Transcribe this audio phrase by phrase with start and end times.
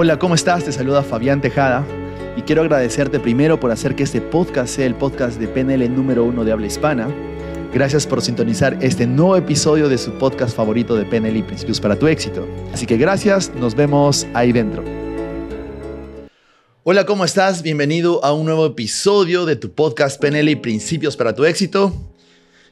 [0.00, 0.62] Hola, ¿cómo estás?
[0.62, 1.84] Te saluda Fabián Tejada
[2.36, 6.22] y quiero agradecerte primero por hacer que este podcast sea el podcast de PNL número
[6.22, 7.08] uno de habla hispana.
[7.74, 11.98] Gracias por sintonizar este nuevo episodio de su podcast favorito de PNL y Principios para
[11.98, 12.46] tu éxito.
[12.72, 14.84] Así que gracias, nos vemos ahí dentro.
[16.84, 17.62] Hola, ¿cómo estás?
[17.64, 22.07] Bienvenido a un nuevo episodio de tu podcast PNL y Principios para tu éxito.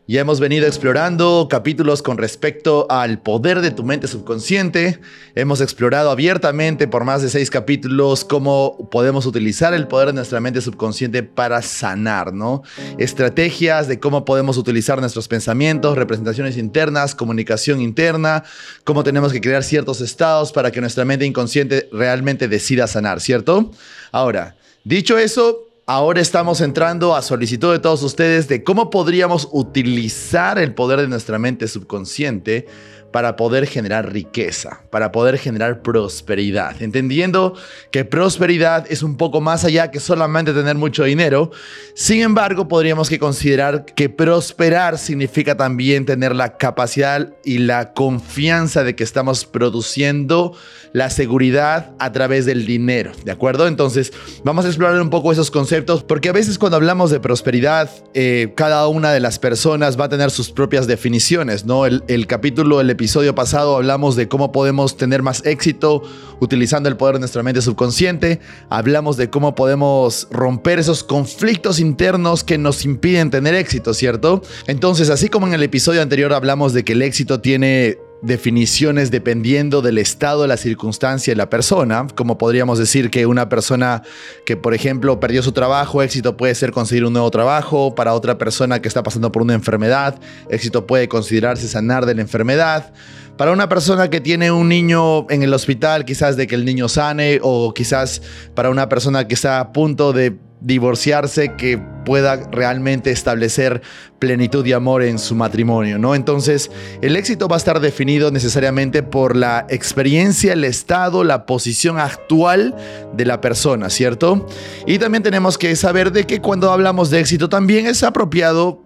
[0.08, 5.00] Ya hemos venido explorando capítulos con respecto al poder de tu mente subconsciente.
[5.34, 10.38] Hemos explorado abiertamente por más de seis capítulos cómo podemos utilizar el poder de nuestra
[10.38, 12.62] mente subconsciente para sanar, ¿no?
[12.98, 18.44] Estrategias de cómo podemos utilizar nuestros pensamientos, representaciones internas, comunicación interna,
[18.84, 23.72] cómo tenemos que crear ciertos estados para que nuestra mente inconsciente realmente decida sanar, ¿cierto?
[24.12, 30.58] Ahora, dicho eso, Ahora estamos entrando a solicitud de todos ustedes de cómo podríamos utilizar
[30.58, 32.66] el poder de nuestra mente subconsciente
[33.12, 37.54] para poder generar riqueza, para poder generar prosperidad, entendiendo
[37.90, 41.50] que prosperidad es un poco más allá que solamente tener mucho dinero.
[41.94, 48.84] Sin embargo, podríamos que considerar que prosperar significa también tener la capacidad y la confianza
[48.84, 50.54] de que estamos produciendo
[50.92, 53.66] la seguridad a través del dinero, ¿de acuerdo?
[53.66, 54.12] Entonces,
[54.44, 58.52] vamos a explorar un poco esos conceptos porque a veces cuando hablamos de prosperidad, eh,
[58.56, 61.86] cada una de las personas va a tener sus propias definiciones, ¿no?
[61.86, 66.02] El, el capítulo, el episodio episodio pasado hablamos de cómo podemos tener más éxito
[66.40, 68.40] utilizando el poder de nuestra mente subconsciente.
[68.68, 74.42] Hablamos de cómo podemos romper esos conflictos internos que nos impiden tener éxito, ¿cierto?
[74.66, 79.82] Entonces, así como en el episodio anterior hablamos de que el éxito tiene definiciones dependiendo
[79.82, 84.02] del estado, la circunstancia y la persona, como podríamos decir que una persona
[84.44, 88.38] que, por ejemplo, perdió su trabajo, éxito puede ser conseguir un nuevo trabajo, para otra
[88.38, 92.92] persona que está pasando por una enfermedad, éxito puede considerarse sanar de la enfermedad.
[93.36, 96.88] Para una persona que tiene un niño en el hospital, quizás de que el niño
[96.88, 98.22] sane, o quizás
[98.54, 103.82] para una persona que está a punto de divorciarse que pueda realmente establecer
[104.18, 106.14] plenitud y amor en su matrimonio, ¿no?
[106.14, 106.70] Entonces,
[107.02, 112.74] el éxito va a estar definido necesariamente por la experiencia, el estado, la posición actual
[113.12, 114.46] de la persona, ¿cierto?
[114.86, 118.85] Y también tenemos que saber de que cuando hablamos de éxito también es apropiado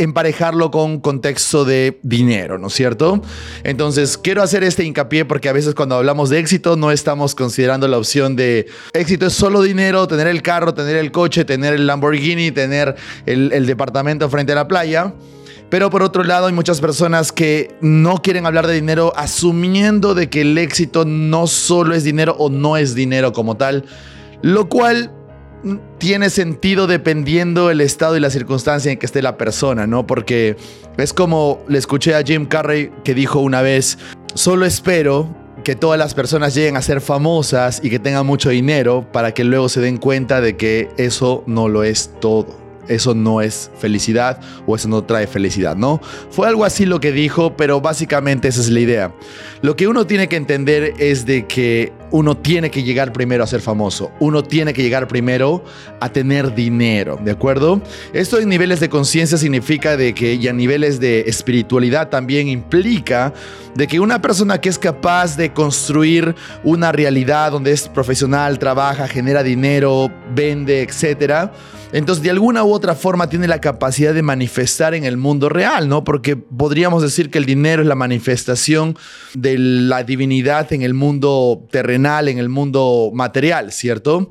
[0.00, 3.22] emparejarlo con contexto de dinero, ¿no es cierto?
[3.64, 7.86] Entonces, quiero hacer este hincapié porque a veces cuando hablamos de éxito no estamos considerando
[7.86, 11.86] la opción de éxito es solo dinero, tener el carro, tener el coche, tener el
[11.86, 12.96] Lamborghini, tener
[13.26, 15.14] el, el departamento frente a la playa.
[15.68, 20.28] Pero por otro lado hay muchas personas que no quieren hablar de dinero asumiendo de
[20.28, 23.84] que el éxito no solo es dinero o no es dinero como tal,
[24.42, 25.12] lo cual
[25.98, 30.06] tiene sentido dependiendo el estado y la circunstancia en que esté la persona, ¿no?
[30.06, 30.56] Porque
[30.96, 33.98] es como le escuché a Jim Carrey que dijo una vez,
[34.34, 35.28] solo espero
[35.64, 39.44] que todas las personas lleguen a ser famosas y que tengan mucho dinero para que
[39.44, 44.40] luego se den cuenta de que eso no lo es todo eso no es felicidad
[44.66, 46.00] o eso no trae felicidad, ¿no?
[46.30, 49.14] Fue algo así lo que dijo, pero básicamente esa es la idea.
[49.62, 53.46] Lo que uno tiene que entender es de que uno tiene que llegar primero a
[53.46, 55.64] ser famoso, uno tiene que llegar primero
[56.00, 57.80] a tener dinero, ¿de acuerdo?
[58.12, 63.32] Esto en niveles de conciencia significa de que y a niveles de espiritualidad también implica
[63.74, 66.34] de que una persona que es capaz de construir
[66.64, 71.52] una realidad donde es profesional, trabaja, genera dinero, vende, etcétera,
[71.92, 75.88] entonces, de alguna u otra forma tiene la capacidad de manifestar en el mundo real,
[75.88, 76.04] ¿no?
[76.04, 78.96] Porque podríamos decir que el dinero es la manifestación
[79.34, 84.30] de la divinidad en el mundo terrenal, en el mundo material, ¿cierto?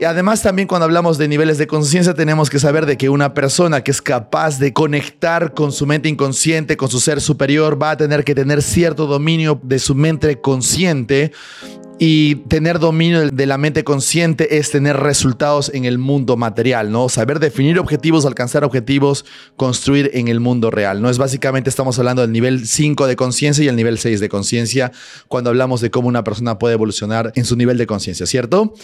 [0.00, 3.34] Y además también cuando hablamos de niveles de conciencia tenemos que saber de que una
[3.34, 7.92] persona que es capaz de conectar con su mente inconsciente, con su ser superior, va
[7.92, 11.32] a tener que tener cierto dominio de su mente consciente
[11.98, 17.08] y tener dominio de la mente consciente es tener resultados en el mundo material, ¿no?
[17.08, 19.24] Saber definir objetivos, alcanzar objetivos,
[19.56, 21.08] construir en el mundo real, ¿no?
[21.08, 24.92] Es básicamente estamos hablando del nivel 5 de conciencia y el nivel 6 de conciencia
[25.28, 28.74] cuando hablamos de cómo una persona puede evolucionar en su nivel de conciencia, ¿cierto?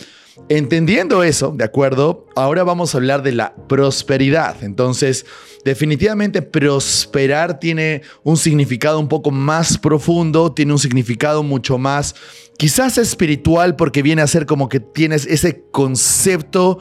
[0.49, 2.27] Entendiendo eso, ¿de acuerdo?
[2.35, 4.65] Ahora vamos a hablar de la prosperidad.
[4.65, 5.25] Entonces,
[5.65, 12.15] definitivamente prosperar tiene un significado un poco más profundo, tiene un significado mucho más,
[12.59, 16.79] quizás espiritual, porque viene a ser como que tienes ese concepto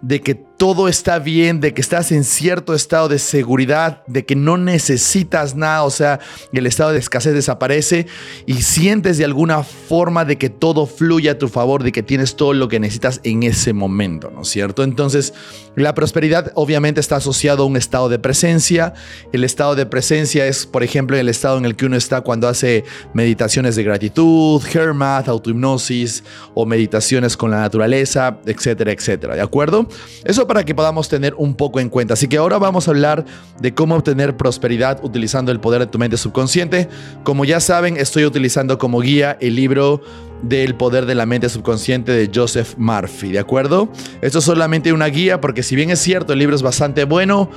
[0.00, 4.34] de que todo está bien, de que estás en cierto estado de seguridad, de que
[4.34, 6.18] no necesitas nada, o sea,
[6.52, 8.08] el estado de escasez desaparece
[8.44, 12.34] y sientes de alguna forma de que todo fluye a tu favor, de que tienes
[12.34, 14.82] todo lo que necesitas en ese momento, ¿no es cierto?
[14.82, 15.32] Entonces,
[15.76, 18.94] la prosperidad obviamente está asociado a un estado de presencia.
[19.32, 22.48] El estado de presencia es, por ejemplo, el estado en el que uno está cuando
[22.48, 22.82] hace
[23.14, 29.86] meditaciones de gratitud, Hermath, autohipnosis o meditaciones con la naturaleza, etcétera, etcétera, ¿de acuerdo?
[30.24, 32.14] Eso para que podamos tener un poco en cuenta.
[32.14, 33.24] Así que ahora vamos a hablar
[33.60, 36.88] de cómo obtener prosperidad utilizando el poder de tu mente subconsciente.
[37.22, 40.02] Como ya saben, estoy utilizando como guía el libro
[40.42, 43.88] del poder de la mente subconsciente de Joseph Murphy, ¿de acuerdo?
[44.20, 47.50] Esto es solamente una guía porque si bien es cierto, el libro es bastante bueno,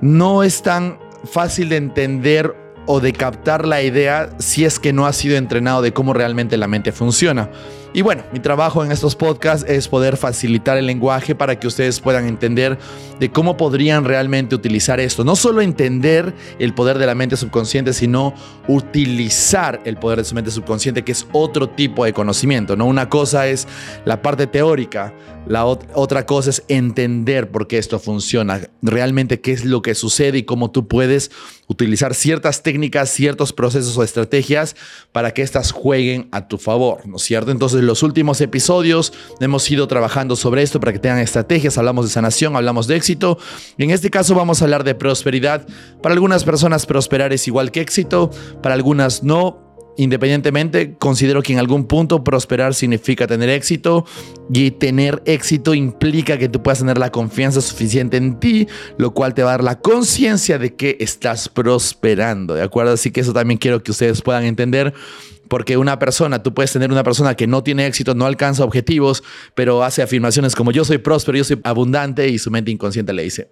[0.00, 2.54] no es tan fácil de entender
[2.86, 6.56] o de captar la idea si es que no ha sido entrenado de cómo realmente
[6.56, 7.50] la mente funciona.
[7.96, 12.00] Y bueno, mi trabajo en estos podcasts es poder facilitar el lenguaje para que ustedes
[12.00, 12.76] puedan entender
[13.20, 15.22] de cómo podrían realmente utilizar esto.
[15.22, 18.34] No solo entender el poder de la mente subconsciente, sino
[18.66, 22.74] utilizar el poder de su mente subconsciente, que es otro tipo de conocimiento.
[22.74, 22.86] ¿no?
[22.86, 23.68] Una cosa es
[24.04, 25.14] la parte teórica,
[25.46, 30.38] la otra cosa es entender por qué esto funciona, realmente qué es lo que sucede
[30.38, 31.30] y cómo tú puedes
[31.66, 34.74] utilizar ciertas técnicas, ciertos procesos o estrategias
[35.12, 37.50] para que éstas jueguen a tu favor, ¿no es cierto?
[37.50, 42.12] Entonces, los últimos episodios hemos ido trabajando sobre esto para que tengan estrategias, hablamos de
[42.12, 43.38] sanación, hablamos de éxito.
[43.78, 45.66] En este caso vamos a hablar de prosperidad.
[46.02, 48.30] Para algunas personas prosperar es igual que éxito,
[48.62, 49.63] para algunas no.
[49.96, 54.04] Independientemente, considero que en algún punto prosperar significa tener éxito
[54.52, 58.66] y tener éxito implica que tú puedas tener la confianza suficiente en ti,
[58.98, 62.92] lo cual te va a dar la conciencia de que estás prosperando, ¿de acuerdo?
[62.92, 64.94] Así que eso también quiero que ustedes puedan entender
[65.48, 69.22] porque una persona, tú puedes tener una persona que no tiene éxito, no alcanza objetivos,
[69.54, 73.22] pero hace afirmaciones como yo soy próspero, yo soy abundante y su mente inconsciente le
[73.22, 73.50] dice,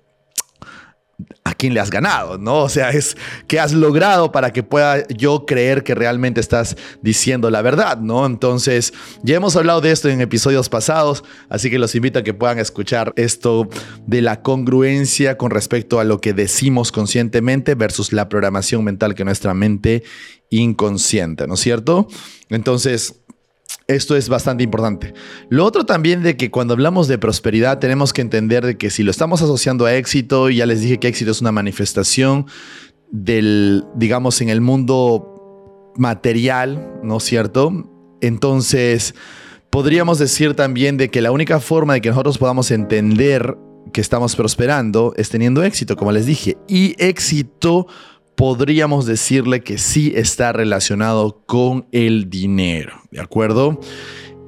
[1.45, 2.61] a quién le has ganado, ¿no?
[2.63, 3.17] O sea, es
[3.47, 8.27] que has logrado para que pueda yo creer que realmente estás diciendo la verdad, ¿no?
[8.27, 8.93] Entonces,
[9.23, 12.59] ya hemos hablado de esto en episodios pasados, así que los invito a que puedan
[12.59, 13.69] escuchar esto
[14.07, 19.25] de la congruencia con respecto a lo que decimos conscientemente versus la programación mental que
[19.25, 20.03] nuestra mente
[20.51, 22.09] inconsciente, ¿no es cierto?
[22.51, 23.22] Entonces,
[23.87, 25.15] esto es bastante importante.
[25.49, 29.03] Lo otro también de que cuando hablamos de prosperidad tenemos que entender de que si
[29.03, 32.47] lo estamos asociando a éxito, ya les dije que éxito es una manifestación
[33.11, 37.73] del, digamos, en el mundo material, ¿no es cierto?
[38.21, 39.15] Entonces,
[39.71, 43.57] podríamos decir también de que la única forma de que nosotros podamos entender
[43.93, 46.57] que estamos prosperando es teniendo éxito, como les dije.
[46.69, 47.87] Y éxito
[48.43, 53.79] podríamos decirle que sí está relacionado con el dinero, ¿de acuerdo?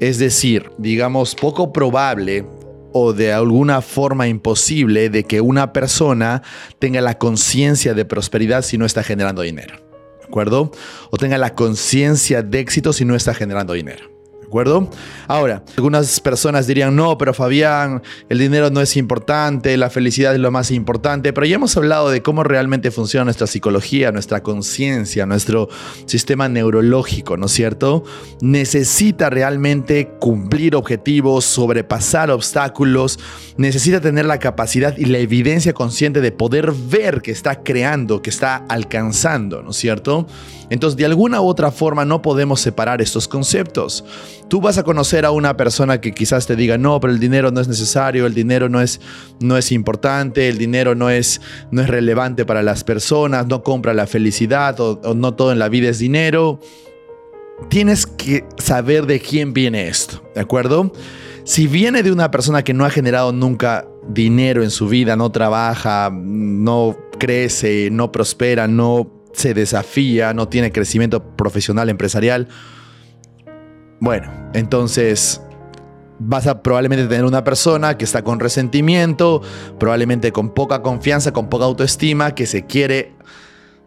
[0.00, 2.44] Es decir, digamos, poco probable
[2.92, 6.42] o de alguna forma imposible de que una persona
[6.80, 9.76] tenga la conciencia de prosperidad si no está generando dinero,
[10.18, 10.72] ¿de acuerdo?
[11.12, 14.13] O tenga la conciencia de éxito si no está generando dinero
[14.44, 14.88] acuerdo?
[15.26, 20.40] Ahora, algunas personas dirían, no, pero Fabián, el dinero no es importante, la felicidad es
[20.40, 25.26] lo más importante, pero ya hemos hablado de cómo realmente funciona nuestra psicología, nuestra conciencia,
[25.26, 25.68] nuestro
[26.06, 28.04] sistema neurológico, ¿no es cierto?
[28.40, 33.18] Necesita realmente cumplir objetivos, sobrepasar obstáculos,
[33.56, 38.30] necesita tener la capacidad y la evidencia consciente de poder ver que está creando, que
[38.30, 40.26] está alcanzando, ¿no es cierto?
[40.70, 44.04] Entonces, de alguna u otra forma no podemos separar estos conceptos.
[44.48, 47.50] Tú vas a conocer a una persona que quizás te diga, no, pero el dinero
[47.50, 49.00] no es necesario, el dinero no es,
[49.40, 53.94] no es importante, el dinero no es, no es relevante para las personas, no compra
[53.94, 56.60] la felicidad o, o no todo en la vida es dinero.
[57.68, 60.92] Tienes que saber de quién viene esto, ¿de acuerdo?
[61.44, 65.30] Si viene de una persona que no ha generado nunca dinero en su vida, no
[65.30, 72.48] trabaja, no crece, no prospera, no se desafía, no tiene crecimiento profesional, empresarial,
[74.04, 75.40] bueno, entonces
[76.18, 79.40] vas a probablemente tener una persona que está con resentimiento,
[79.80, 83.14] probablemente con poca confianza, con poca autoestima, que se quiere,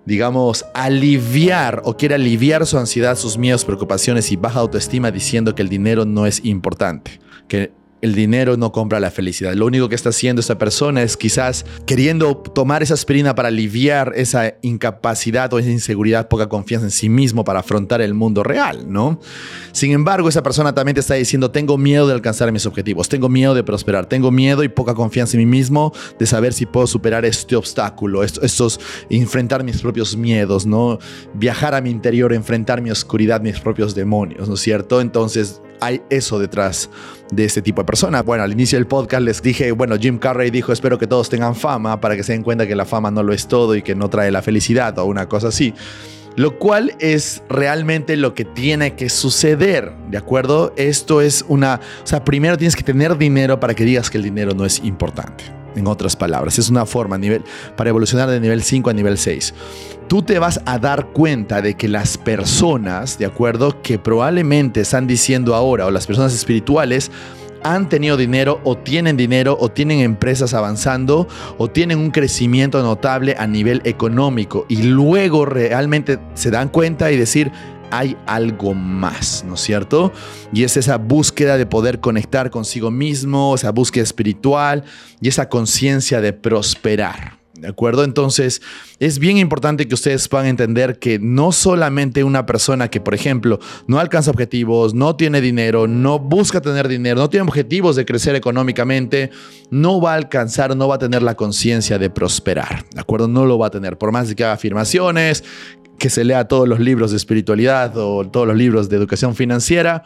[0.06, 5.62] digamos, aliviar o quiere aliviar su ansiedad, sus miedos, preocupaciones y baja autoestima diciendo que
[5.62, 9.54] el dinero no es importante, que el dinero no compra la felicidad.
[9.54, 14.14] Lo único que está haciendo esa persona es quizás queriendo tomar esa aspirina para aliviar
[14.16, 18.92] esa incapacidad o esa inseguridad, poca confianza en sí mismo para afrontar el mundo real,
[18.92, 19.20] ¿no?
[19.72, 23.30] Sin embargo, esa persona también te está diciendo, tengo miedo de alcanzar mis objetivos, tengo
[23.30, 26.88] miedo de prosperar, tengo miedo y poca confianza en mí mismo de saber si puedo
[26.88, 31.00] superar este obstáculo, estos, enfrentar mis propios miedos, ¿no?
[31.34, 35.02] Viajar a mi interior, enfrentar mi oscuridad, mis propios demonios, ¿no es cierto?
[35.02, 36.90] Entonces, hay eso detrás
[37.32, 38.22] de este tipo de persona.
[38.22, 41.56] Bueno, al inicio del podcast les dije, bueno, Jim Carrey dijo, espero que todos tengan
[41.56, 43.96] fama para que se den cuenta que la fama no lo es todo y que
[43.96, 45.74] no trae la felicidad o una cosa así.
[46.36, 50.72] Lo cual es realmente lo que tiene que suceder, ¿de acuerdo?
[50.78, 51.82] Esto es una...
[52.04, 54.80] O sea, primero tienes que tener dinero para que digas que el dinero no es
[54.84, 55.46] importante.
[55.78, 57.44] En otras palabras, es una forma a nivel,
[57.76, 59.54] para evolucionar de nivel 5 a nivel 6.
[60.08, 63.82] Tú te vas a dar cuenta de que las personas, ¿de acuerdo?
[63.82, 67.12] Que probablemente están diciendo ahora, o las personas espirituales,
[67.64, 73.36] han tenido dinero o tienen dinero o tienen empresas avanzando o tienen un crecimiento notable
[73.38, 77.52] a nivel económico y luego realmente se dan cuenta y decir,
[77.92, 80.12] hay algo más, ¿no es cierto?
[80.54, 84.84] Y es esa búsqueda de poder conectar consigo mismo, esa búsqueda espiritual
[85.22, 87.38] y esa conciencia de prosperar.
[87.60, 88.04] ¿De acuerdo?
[88.04, 88.62] Entonces,
[89.00, 93.60] es bien importante que ustedes puedan entender que no solamente una persona que, por ejemplo,
[93.88, 98.36] no alcanza objetivos, no tiene dinero, no busca tener dinero, no tiene objetivos de crecer
[98.36, 99.32] económicamente,
[99.72, 102.86] no va a alcanzar, no va a tener la conciencia de prosperar.
[102.94, 103.28] ¿De acuerdo?
[103.28, 103.98] No lo va a tener.
[103.98, 105.44] Por más que haga afirmaciones,
[105.98, 110.04] que se lea todos los libros de espiritualidad o todos los libros de educación financiera,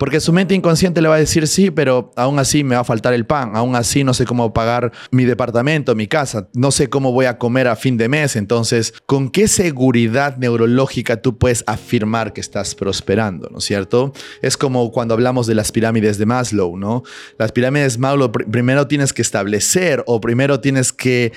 [0.00, 2.84] porque su mente inconsciente le va a decir sí, pero aún así me va a
[2.84, 6.88] faltar el pan, aún así no sé cómo pagar mi departamento, mi casa, no sé
[6.88, 8.34] cómo voy a comer a fin de mes.
[8.34, 14.14] Entonces, ¿con qué seguridad neurológica tú puedes afirmar que estás prosperando, ¿no es cierto?
[14.40, 17.02] Es como cuando hablamos de las pirámides de Maslow, ¿no?
[17.38, 21.32] Las pirámides de Maslow primero tienes que establecer o primero tienes que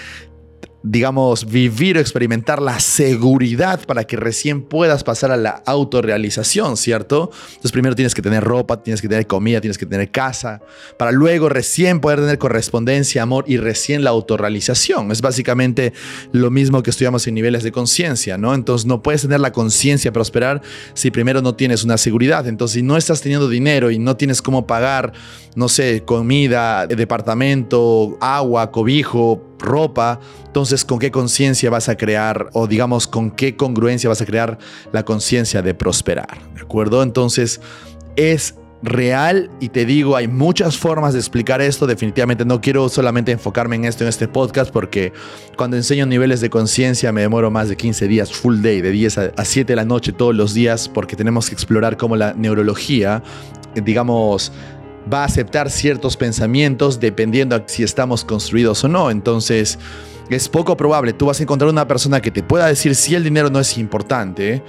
[0.84, 7.32] digamos, vivir o experimentar la seguridad para que recién puedas pasar a la autorrealización, ¿cierto?
[7.48, 10.62] Entonces primero tienes que tener ropa, tienes que tener comida, tienes que tener casa,
[10.98, 15.10] para luego recién poder tener correspondencia, amor y recién la autorrealización.
[15.12, 15.94] Es básicamente
[16.34, 18.54] lo mismo que estudiamos en niveles de conciencia, ¿no?
[18.54, 20.62] Entonces no puedes tener la conciencia prosperar
[20.94, 22.46] si primero no tienes una seguridad.
[22.46, 25.14] Entonces si no estás teniendo dinero y no tienes cómo pagar,
[25.56, 32.68] no sé, comida, departamento, agua, cobijo, ropa, entonces con qué conciencia vas a crear o
[32.68, 34.60] digamos con qué congruencia vas a crear
[34.92, 37.02] la conciencia de prosperar, ¿de acuerdo?
[37.02, 37.60] Entonces
[38.16, 43.32] es real y te digo, hay muchas formas de explicar esto, definitivamente no quiero solamente
[43.32, 45.14] enfocarme en esto en este podcast porque
[45.56, 49.18] cuando enseño niveles de conciencia me demoro más de 15 días full day, de 10
[49.18, 53.24] a 7 de la noche todos los días porque tenemos que explorar cómo la neurología,
[53.74, 54.52] digamos,
[55.12, 59.12] va a aceptar ciertos pensamientos dependiendo a si estamos construidos o no.
[59.12, 59.80] Entonces,
[60.30, 61.14] es poco probable.
[61.14, 63.78] Tú vas a encontrar una persona que te pueda decir si el dinero no es
[63.78, 64.64] importante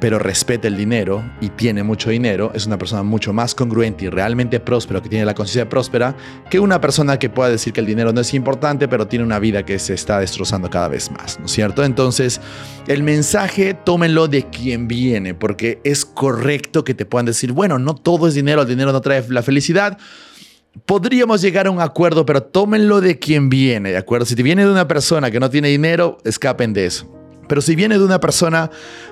[0.00, 4.08] pero respeta el dinero y tiene mucho dinero, es una persona mucho más congruente y
[4.08, 6.16] realmente próspera, que tiene la conciencia próspera,
[6.50, 9.38] que una persona que pueda decir que el dinero no es importante, pero tiene una
[9.38, 11.84] vida que se está destrozando cada vez más, ¿no es cierto?
[11.84, 12.40] Entonces,
[12.86, 17.94] el mensaje tómenlo de quien viene, porque es correcto que te puedan decir, bueno, no
[17.94, 19.98] todo es dinero, el dinero no trae la felicidad.
[20.86, 24.26] Podríamos llegar a un acuerdo, pero tómenlo de quien viene, ¿de acuerdo?
[24.26, 27.17] Si te viene de una persona que no tiene dinero, escapen de eso.
[27.48, 28.70] Pero si viene de una persona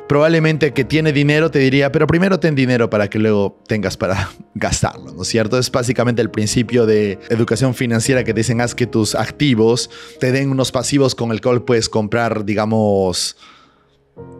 [0.09, 4.31] probablemente que tiene dinero, te diría, pero primero ten dinero para que luego tengas para
[4.55, 5.59] gastarlo, ¿no es cierto?
[5.59, 9.91] Es básicamente el principio de educación financiera que dicen, haz que tus activos
[10.21, 13.37] te den unos pasivos con el cual puedes comprar, digamos,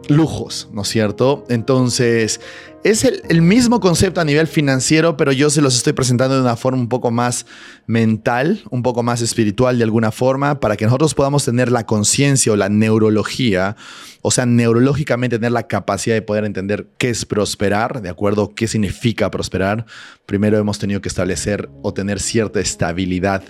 [0.09, 1.45] lujos, ¿no es cierto?
[1.49, 2.39] Entonces,
[2.83, 6.55] es el, mismo concepto a nivel financiero, pero yo se los estoy presentando de una
[6.55, 7.45] forma un poco más
[7.85, 12.53] mental, un poco más espiritual de alguna forma, para que nosotros podamos tener la conciencia
[12.53, 13.75] o la neurología,
[14.21, 18.55] o sea, neurológicamente tener la capacidad de poder entender qué es prosperar, ¿de acuerdo?
[18.55, 19.85] ¿Qué significa prosperar?
[20.25, 23.43] Primero hemos tenido que establecer o tener cierta estabilidad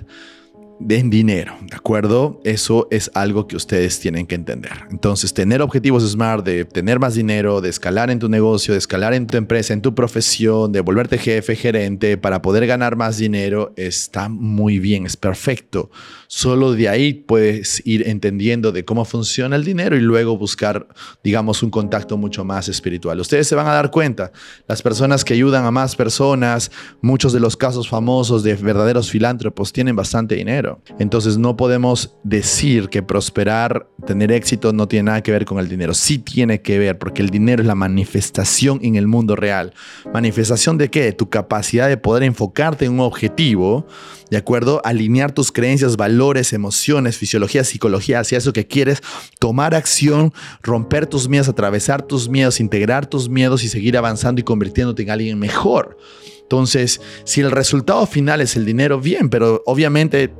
[0.79, 2.39] den dinero, ¿de acuerdo?
[2.43, 4.71] Eso es algo que ustedes tienen que entender.
[4.91, 9.13] Entonces, tener objetivos SMART de tener más dinero, de escalar en tu negocio, de escalar
[9.13, 13.73] en tu empresa, en tu profesión, de volverte jefe, gerente, para poder ganar más dinero,
[13.75, 15.89] está muy bien, es perfecto.
[16.27, 20.87] Solo de ahí puedes ir entendiendo de cómo funciona el dinero y luego buscar,
[21.23, 23.19] digamos, un contacto mucho más espiritual.
[23.19, 24.31] Ustedes se van a dar cuenta,
[24.67, 29.71] las personas que ayudan a más personas, muchos de los casos famosos de verdaderos filántropos
[29.71, 35.31] tienen bastante dinero entonces no podemos decir que prosperar, tener éxito no tiene nada que
[35.31, 35.93] ver con el dinero.
[35.93, 39.73] Sí tiene que ver, porque el dinero es la manifestación en el mundo real.
[40.13, 41.11] ¿Manifestación de qué?
[41.11, 43.87] Tu capacidad de poder enfocarte en un objetivo,
[44.29, 44.81] ¿de acuerdo?
[44.83, 49.01] Alinear tus creencias, valores, emociones, fisiología, psicología hacia eso que quieres,
[49.39, 54.43] tomar acción, romper tus miedos, atravesar tus miedos, integrar tus miedos y seguir avanzando y
[54.43, 55.97] convirtiéndote en alguien mejor.
[56.41, 60.33] Entonces, si el resultado final es el dinero, bien, pero obviamente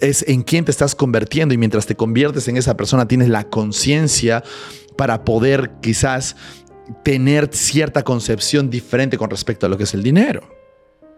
[0.00, 3.48] es en quién te estás convirtiendo y mientras te conviertes en esa persona tienes la
[3.48, 4.42] conciencia
[4.96, 6.36] para poder quizás
[7.02, 10.63] tener cierta concepción diferente con respecto a lo que es el dinero.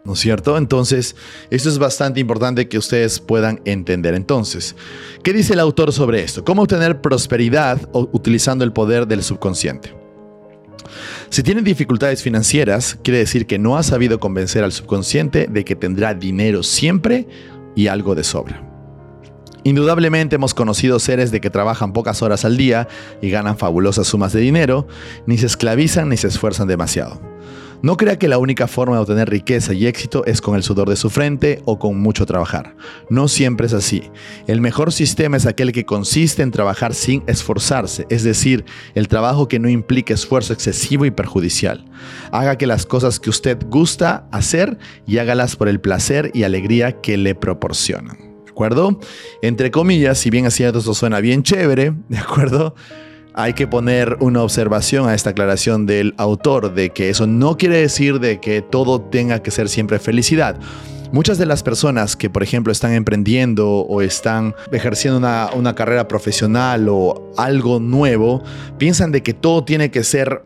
[0.07, 0.57] ¿No es cierto?
[0.57, 1.17] Entonces,
[1.51, 4.15] esto es bastante importante que ustedes puedan entender.
[4.15, 4.77] Entonces,
[5.25, 6.45] ¿qué dice el autor sobre esto?
[6.45, 9.93] ¿Cómo obtener prosperidad utilizando el poder del subconsciente?
[11.29, 15.75] Si tienen dificultades financieras, quiere decir que no ha sabido convencer al subconsciente de que
[15.75, 17.27] tendrá dinero siempre
[17.75, 18.63] y algo de sobra.
[19.65, 22.87] Indudablemente hemos conocido seres de que trabajan pocas horas al día
[23.21, 24.87] y ganan fabulosas sumas de dinero,
[25.27, 27.21] ni se esclavizan ni se esfuerzan demasiado.
[27.83, 30.89] No crea que la única forma de obtener riqueza y éxito es con el sudor
[30.89, 32.77] de su frente o con mucho trabajar.
[33.11, 34.11] No siempre es así.
[34.47, 38.65] El mejor sistema es aquel que consiste en trabajar sin esforzarse, es decir,
[38.95, 41.85] el trabajo que no implique esfuerzo excesivo y perjudicial.
[42.33, 47.01] Haga que las cosas que usted gusta hacer y hágalas por el placer y alegría
[47.01, 48.19] que le proporcionan.
[48.45, 48.99] ¿De acuerdo?
[49.43, 52.75] Entre comillas, si bien así esto suena bien chévere, ¿de acuerdo?
[53.37, 57.77] Hay que poner una observación a esta aclaración del autor de que eso no quiere
[57.77, 60.59] decir de que todo tenga que ser siempre felicidad.
[61.13, 66.89] Muchas de las personas que, por ejemplo, están emprendiendo o están ejerciendo una, carrera profesional
[66.89, 68.43] o algo nuevo,
[68.79, 70.43] piensan de que todo tiene que ser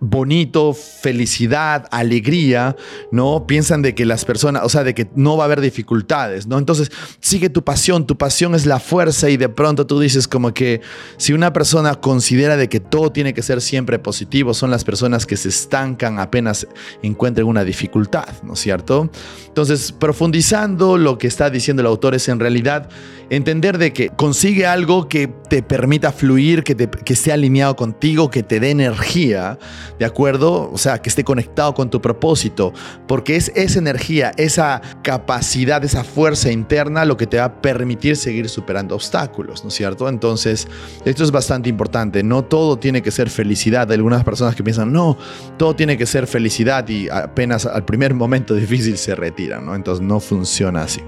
[0.00, 2.76] bonito, felicidad, alegría,
[3.10, 3.46] ¿no?
[3.46, 6.58] Piensan de que las personas, o sea, de que no va a haber dificultades, ¿no?
[6.58, 10.52] Entonces, sigue tu pasión, tu pasión es la fuerza y de pronto tú dices como
[10.52, 10.80] que
[11.16, 15.26] si una persona considera de que todo tiene que ser siempre positivo, son las personas
[15.26, 16.66] que se estancan apenas
[17.02, 19.10] encuentren una dificultad, ¿no es cierto?
[19.46, 22.88] Entonces, profundizando lo que está diciendo el autor es en realidad
[23.30, 28.42] entender de que consigue algo que te permita fluir, que, que esté alineado contigo, que
[28.42, 29.58] te dé energía,
[29.98, 30.70] ¿de acuerdo?
[30.72, 32.72] O sea, que esté conectado con tu propósito,
[33.06, 38.16] porque es esa energía, esa capacidad, esa fuerza interna lo que te va a permitir
[38.16, 40.08] seguir superando obstáculos, ¿no es cierto?
[40.08, 40.68] Entonces,
[41.04, 43.90] esto es bastante importante, no todo tiene que ser felicidad.
[43.90, 45.16] Hay algunas personas que piensan, no,
[45.56, 49.74] todo tiene que ser felicidad y apenas al primer momento difícil se retiran, ¿no?
[49.74, 51.00] Entonces no funciona así.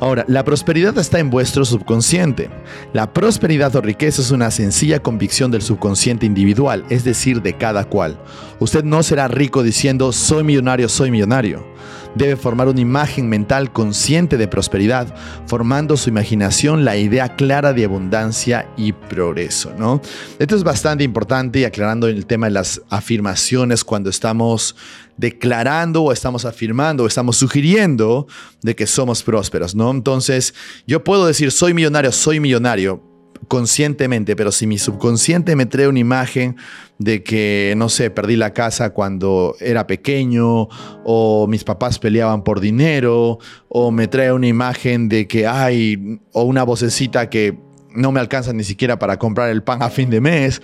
[0.00, 2.50] Ahora, la prosperidad está en vuestro subconsciente.
[2.92, 7.84] La prosperidad o riqueza es una sencilla convicción del subconsciente individual, es decir, de cada
[7.84, 8.16] cual.
[8.60, 11.66] Usted no será rico diciendo soy millonario, soy millonario.
[12.14, 15.14] Debe formar una imagen mental consciente de prosperidad,
[15.46, 20.00] formando su imaginación la idea clara de abundancia y progreso, ¿no?
[20.38, 24.76] Esto es bastante importante y aclarando el tema de las afirmaciones cuando estamos
[25.16, 28.26] declarando o estamos afirmando o estamos sugiriendo
[28.62, 29.90] de que somos prósperos, ¿no?
[29.90, 30.54] Entonces,
[30.86, 33.07] yo puedo decir, soy millonario, soy millonario
[33.46, 36.56] conscientemente, pero si mi subconsciente me trae una imagen
[36.98, 40.68] de que, no sé, perdí la casa cuando era pequeño,
[41.04, 46.42] o mis papás peleaban por dinero, o me trae una imagen de que hay, o
[46.42, 47.58] una vocecita que
[47.94, 50.60] no me alcanza ni siquiera para comprar el pan a fin de mes,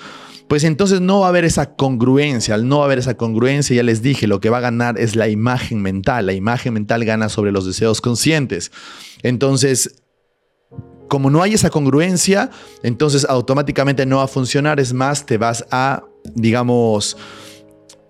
[0.49, 2.55] pues entonces no va a haber esa congruencia.
[2.55, 5.29] Al no haber esa congruencia, ya les dije, lo que va a ganar es la
[5.29, 6.27] imagen mental.
[6.27, 8.71] La imagen mental gana sobre los deseos conscientes.
[9.23, 10.04] Entonces,
[11.09, 12.51] como no hay esa congruencia,
[12.83, 14.81] entonces automáticamente no va a funcionar.
[14.81, 17.17] Es más, te vas a, digamos,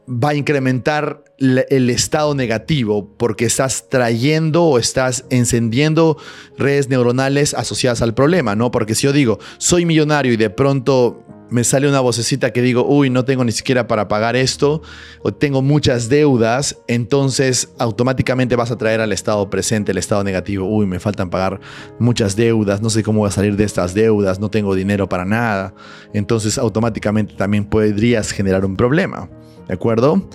[0.09, 6.17] va a incrementar el estado negativo porque estás trayendo o estás encendiendo
[6.57, 8.71] redes neuronales asociadas al problema, ¿no?
[8.71, 12.87] Porque si yo digo, soy millonario y de pronto me sale una vocecita que digo,
[12.87, 14.83] uy, no tengo ni siquiera para pagar esto,
[15.23, 20.67] o tengo muchas deudas, entonces automáticamente vas a traer al estado presente el estado negativo,
[20.69, 21.61] uy, me faltan pagar
[21.99, 25.25] muchas deudas, no sé cómo voy a salir de estas deudas, no tengo dinero para
[25.25, 25.75] nada,
[26.13, 29.29] entonces automáticamente también podrías generar un problema,
[29.69, 30.29] ¿de acuerdo?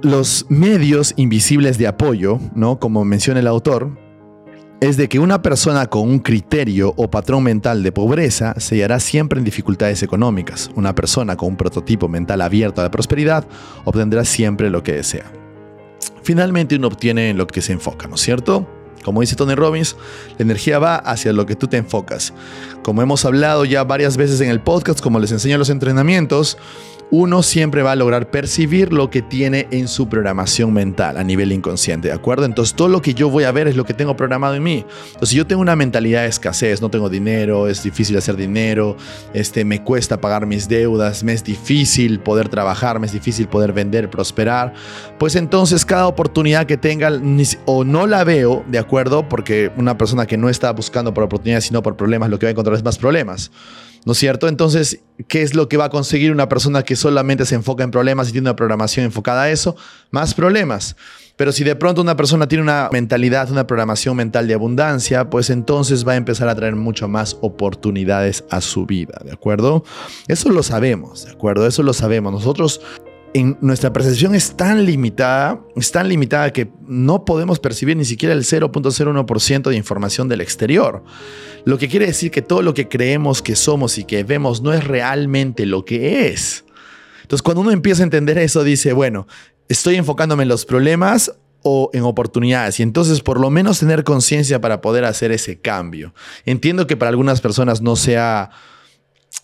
[0.00, 2.78] Los medios invisibles de apoyo, ¿no?
[2.78, 4.07] Como menciona el autor,
[4.80, 9.00] es de que una persona con un criterio o patrón mental de pobreza se hallará
[9.00, 10.70] siempre en dificultades económicas.
[10.76, 13.44] Una persona con un prototipo mental abierto a la prosperidad
[13.84, 15.32] obtendrá siempre lo que desea.
[16.22, 18.68] Finalmente uno obtiene en lo que se enfoca, ¿no es cierto?
[19.04, 19.96] Como dice Tony Robbins,
[20.36, 22.32] la energía va hacia lo que tú te enfocas.
[22.82, 26.58] Como hemos hablado ya varias veces en el podcast, como les enseño en los entrenamientos,
[27.10, 31.52] uno siempre va a lograr percibir lo que tiene en su programación mental a nivel
[31.52, 32.44] inconsciente, ¿de acuerdo?
[32.44, 34.84] Entonces todo lo que yo voy a ver es lo que tengo programado en mí.
[35.06, 38.96] Entonces si yo tengo una mentalidad de escasez, no tengo dinero, es difícil hacer dinero,
[39.32, 43.72] este, me cuesta pagar mis deudas, me es difícil poder trabajar, me es difícil poder
[43.72, 44.74] vender, prosperar,
[45.18, 47.10] pues entonces cada oportunidad que tenga
[47.64, 49.28] o no la veo, ¿de acuerdo?
[49.28, 52.48] Porque una persona que no está buscando por oportunidades, sino por problemas, lo que va
[52.48, 53.50] a encontrar es más problemas.
[54.04, 54.48] ¿No es cierto?
[54.48, 57.90] Entonces, ¿qué es lo que va a conseguir una persona que solamente se enfoca en
[57.90, 59.76] problemas y tiene una programación enfocada a eso?
[60.10, 60.96] Más problemas.
[61.38, 65.50] Pero si de pronto una persona tiene una mentalidad, una programación mental de abundancia, pues
[65.50, 69.84] entonces va a empezar a traer mucho más oportunidades a su vida, ¿de acuerdo?
[70.26, 71.68] Eso lo sabemos, ¿de acuerdo?
[71.68, 72.32] Eso lo sabemos.
[72.32, 72.80] Nosotros
[73.34, 78.34] en nuestra percepción es tan limitada, es tan limitada que no podemos percibir ni siquiera
[78.34, 81.04] el 0.01% de información del exterior.
[81.64, 84.72] Lo que quiere decir que todo lo que creemos que somos y que vemos no
[84.72, 86.64] es realmente lo que es.
[87.22, 89.26] Entonces, cuando uno empieza a entender eso, dice, bueno,
[89.68, 94.60] estoy enfocándome en los problemas o en oportunidades y entonces por lo menos tener conciencia
[94.60, 96.14] para poder hacer ese cambio.
[96.46, 98.50] Entiendo que para algunas personas no sea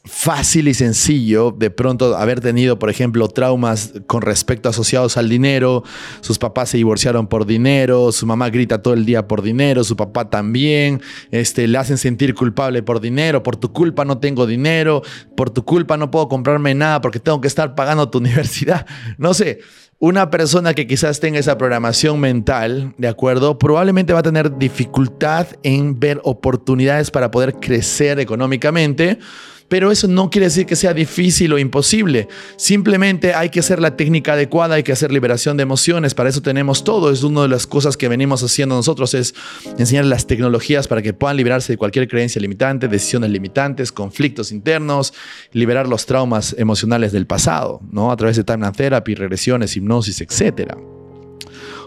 [0.06, 5.82] fácil y sencillo de pronto haber tenido, por ejemplo, traumas con respecto asociados al dinero,
[6.20, 9.96] sus papás se divorciaron por dinero, su mamá grita todo el día por dinero, su
[9.96, 15.02] papá también, este, le hacen sentir culpable por dinero, por tu culpa no tengo dinero,
[15.36, 18.86] por tu culpa no puedo comprarme nada porque tengo que estar pagando tu universidad,
[19.16, 19.60] no sé.
[20.00, 23.58] Una persona que quizás tenga esa programación mental, ¿de acuerdo?
[23.58, 29.18] Probablemente va a tener dificultad en ver oportunidades para poder crecer económicamente
[29.68, 32.28] pero eso no quiere decir que sea difícil o imposible.
[32.56, 36.14] Simplemente hay que hacer la técnica adecuada, hay que hacer liberación de emociones.
[36.14, 37.10] Para eso tenemos todo.
[37.10, 39.34] Es una de las cosas que venimos haciendo nosotros, es
[39.78, 45.14] enseñar las tecnologías para que puedan liberarse de cualquier creencia limitante, decisiones limitantes, conflictos internos,
[45.52, 48.10] liberar los traumas emocionales del pasado, ¿no?
[48.10, 50.76] A través de timeline therapy, regresiones, hipnosis, etcétera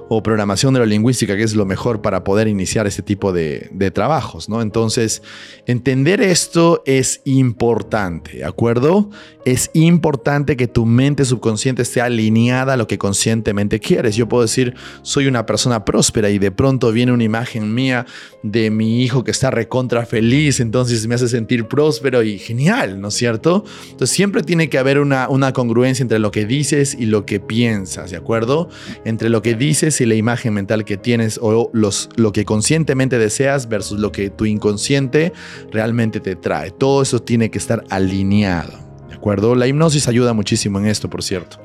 [0.10, 4.62] o programación neurolingüística, que es lo mejor para poder iniciar este tipo de, trabajos, ¿no?
[4.62, 5.22] Entonces,
[5.66, 9.10] entender esto es importante, ¿de acuerdo?
[9.46, 14.18] Es importante que tu mente subconsciente esté alineada a lo que conscientemente quieres.
[14.18, 18.06] Yo puedo decir, soy una persona próspera y de pronto viene una imagen mía
[18.44, 23.08] de mi hijo que está recontra feliz, entonces me hace sentir próspero y genial, ¿no
[23.08, 23.64] es cierto?
[23.84, 27.40] Entonces, siempre tiene que haber una, una congruencia entre lo que dices y lo que
[27.40, 28.70] piensas, ¿de acuerdo?
[29.06, 33.70] Entre lo que dices y la imagen mental que tienes o lo que conscientemente deseas
[33.70, 35.34] versus lo que tu inconsciente
[35.72, 36.72] realmente te trae.
[36.72, 38.74] Todo eso tiene que estar alineado.
[39.10, 39.56] ¿De acuerdo?
[39.56, 41.60] La hipnosis ayuda muchísimo en esto, por cierto.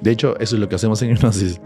[0.00, 1.60] De hecho, eso es lo que hacemos en hipnosis.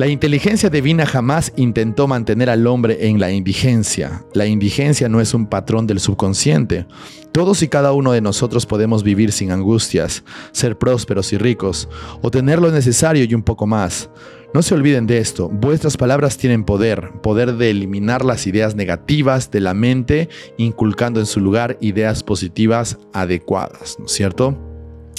[0.00, 4.24] La inteligencia divina jamás intentó mantener al hombre en la indigencia.
[4.32, 6.86] La indigencia no es un patrón del subconsciente.
[7.32, 11.86] Todos y cada uno de nosotros podemos vivir sin angustias, ser prósperos y ricos,
[12.22, 14.08] o tener lo necesario y un poco más.
[14.52, 19.52] No se olviden de esto, vuestras palabras tienen poder, poder de eliminar las ideas negativas
[19.52, 24.58] de la mente, inculcando en su lugar ideas positivas adecuadas, ¿no es cierto?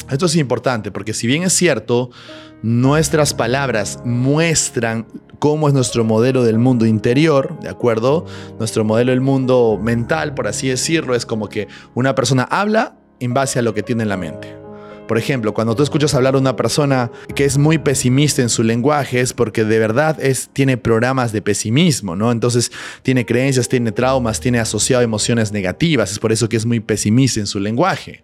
[0.10, 2.10] Esto es importante porque si bien es cierto,
[2.62, 5.08] nuestras palabras muestran
[5.40, 8.26] cómo es nuestro modelo del mundo interior, ¿de acuerdo?
[8.60, 13.34] Nuestro modelo del mundo mental, por así decirlo, es como que una persona habla en
[13.34, 14.61] base a lo que tiene en la mente.
[15.12, 18.64] Por ejemplo, cuando tú escuchas hablar a una persona que es muy pesimista en su
[18.64, 22.32] lenguaje es porque de verdad es, tiene programas de pesimismo, ¿no?
[22.32, 22.72] Entonces
[23.04, 27.42] tiene creencias, tiene traumas, tiene asociado emociones negativas, es por eso que es muy pesimista
[27.42, 28.24] en su lenguaje.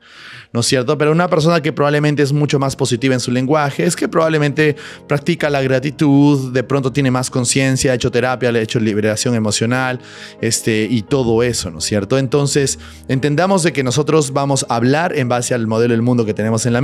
[0.54, 0.97] ¿no es cierto?
[0.97, 4.76] Pero una persona que probablemente es mucho más positiva en su lenguaje es que probablemente
[5.08, 10.00] practica la gratitud, de pronto tiene más conciencia, ha hecho terapia, ha hecho liberación emocional
[10.41, 12.17] este, y todo eso, ¿no es cierto?
[12.17, 16.34] Entonces, entendamos de que nosotros vamos a hablar en base al modelo del mundo que
[16.34, 16.77] tenemos en la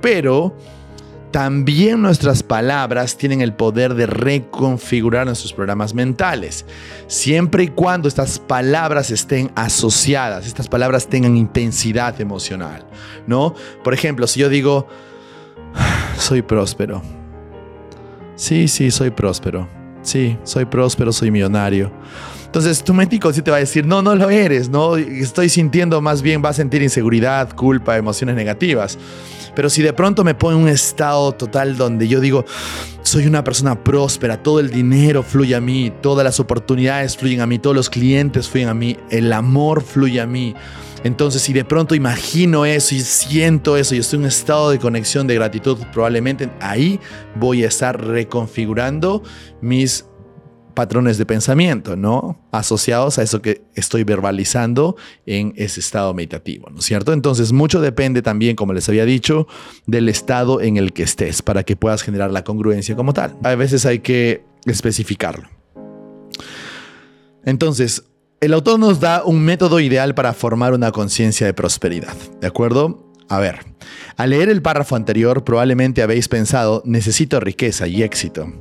[0.00, 0.56] pero
[1.34, 6.64] también nuestras palabras tienen el poder de reconfigurar nuestros programas mentales,
[7.08, 12.86] siempre y cuando estas palabras estén asociadas, estas palabras tengan intensidad emocional,
[13.26, 13.54] ¿no?
[13.82, 14.86] Por ejemplo, si yo digo,
[16.18, 17.02] soy próspero.
[18.36, 19.68] Sí, sí, soy próspero.
[20.02, 21.90] Sí, soy próspero, soy millonario.
[22.54, 26.00] Entonces tu mente sí te va a decir, no, no lo eres, no, estoy sintiendo
[26.00, 28.96] más bien, va a sentir inseguridad, culpa, emociones negativas.
[29.56, 32.44] Pero si de pronto me pongo en un estado total donde yo digo,
[33.02, 37.46] soy una persona próspera, todo el dinero fluye a mí, todas las oportunidades fluyen a
[37.48, 40.54] mí, todos los clientes fluyen a mí, el amor fluye a mí.
[41.02, 44.78] Entonces, si de pronto imagino eso y siento eso y estoy en un estado de
[44.78, 47.00] conexión, de gratitud, probablemente ahí
[47.34, 49.24] voy a estar reconfigurando
[49.60, 50.06] mis
[50.74, 52.38] patrones de pensamiento, ¿no?
[52.50, 57.12] Asociados a eso que estoy verbalizando en ese estado meditativo, ¿no es cierto?
[57.12, 59.46] Entonces, mucho depende también, como les había dicho,
[59.86, 63.36] del estado en el que estés para que puedas generar la congruencia como tal.
[63.42, 65.48] A veces hay que especificarlo.
[67.44, 68.04] Entonces,
[68.40, 73.12] el autor nos da un método ideal para formar una conciencia de prosperidad, ¿de acuerdo?
[73.28, 73.60] A ver,
[74.16, 78.52] al leer el párrafo anterior probablemente habéis pensado, necesito riqueza y éxito.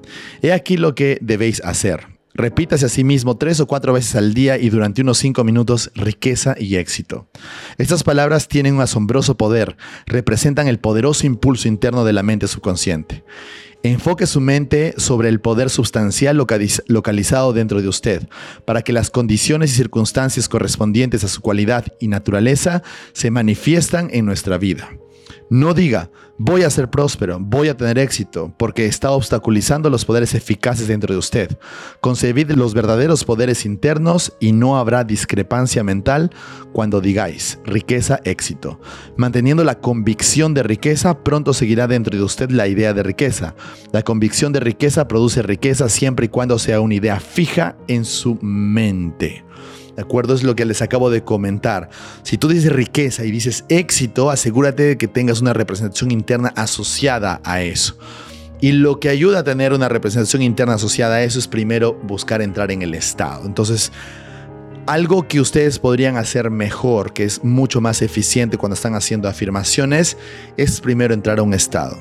[0.41, 2.13] He aquí lo que debéis hacer.
[2.35, 5.91] Repítase a sí mismo tres o cuatro veces al día y durante unos cinco minutos
[5.93, 7.27] riqueza y éxito.
[7.77, 13.23] Estas palabras tienen un asombroso poder, representan el poderoso impulso interno de la mente subconsciente.
[13.83, 16.37] Enfoque su mente sobre el poder sustancial
[16.87, 18.27] localizado dentro de usted,
[18.65, 24.25] para que las condiciones y circunstancias correspondientes a su cualidad y naturaleza se manifiestan en
[24.25, 24.89] nuestra vida.
[25.49, 30.33] No diga, voy a ser próspero, voy a tener éxito, porque está obstaculizando los poderes
[30.33, 31.57] eficaces dentro de usted.
[32.01, 36.31] Concebid los verdaderos poderes internos y no habrá discrepancia mental
[36.71, 38.79] cuando digáis riqueza, éxito.
[39.15, 43.55] Manteniendo la convicción de riqueza, pronto seguirá dentro de usted la idea de riqueza.
[43.91, 48.39] La convicción de riqueza produce riqueza siempre y cuando sea una idea fija en su
[48.41, 49.43] mente.
[49.95, 50.33] ¿De acuerdo?
[50.33, 51.89] Es lo que les acabo de comentar.
[52.23, 57.41] Si tú dices riqueza y dices éxito, asegúrate de que tengas una representación interna asociada
[57.43, 57.97] a eso.
[58.59, 62.41] Y lo que ayuda a tener una representación interna asociada a eso es primero buscar
[62.41, 63.45] entrar en el estado.
[63.45, 63.91] Entonces,
[64.87, 70.17] algo que ustedes podrían hacer mejor, que es mucho más eficiente cuando están haciendo afirmaciones,
[70.57, 71.99] es primero entrar a un estado.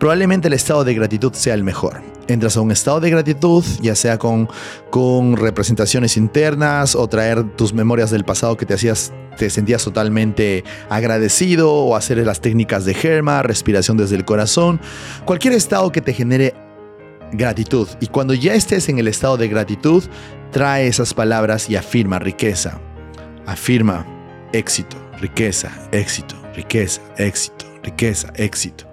[0.00, 3.94] Probablemente el estado de gratitud sea el mejor entras a un estado de gratitud, ya
[3.94, 4.48] sea con,
[4.90, 10.64] con representaciones internas o traer tus memorias del pasado que te hacías te sentías totalmente
[10.88, 14.80] agradecido o hacer las técnicas de Germa, respiración desde el corazón,
[15.26, 16.54] cualquier estado que te genere
[17.32, 17.88] gratitud.
[18.00, 20.04] Y cuando ya estés en el estado de gratitud,
[20.50, 22.80] trae esas palabras y afirma riqueza.
[23.44, 24.06] Afirma
[24.52, 28.85] éxito, riqueza, éxito, riqueza, éxito, riqueza, éxito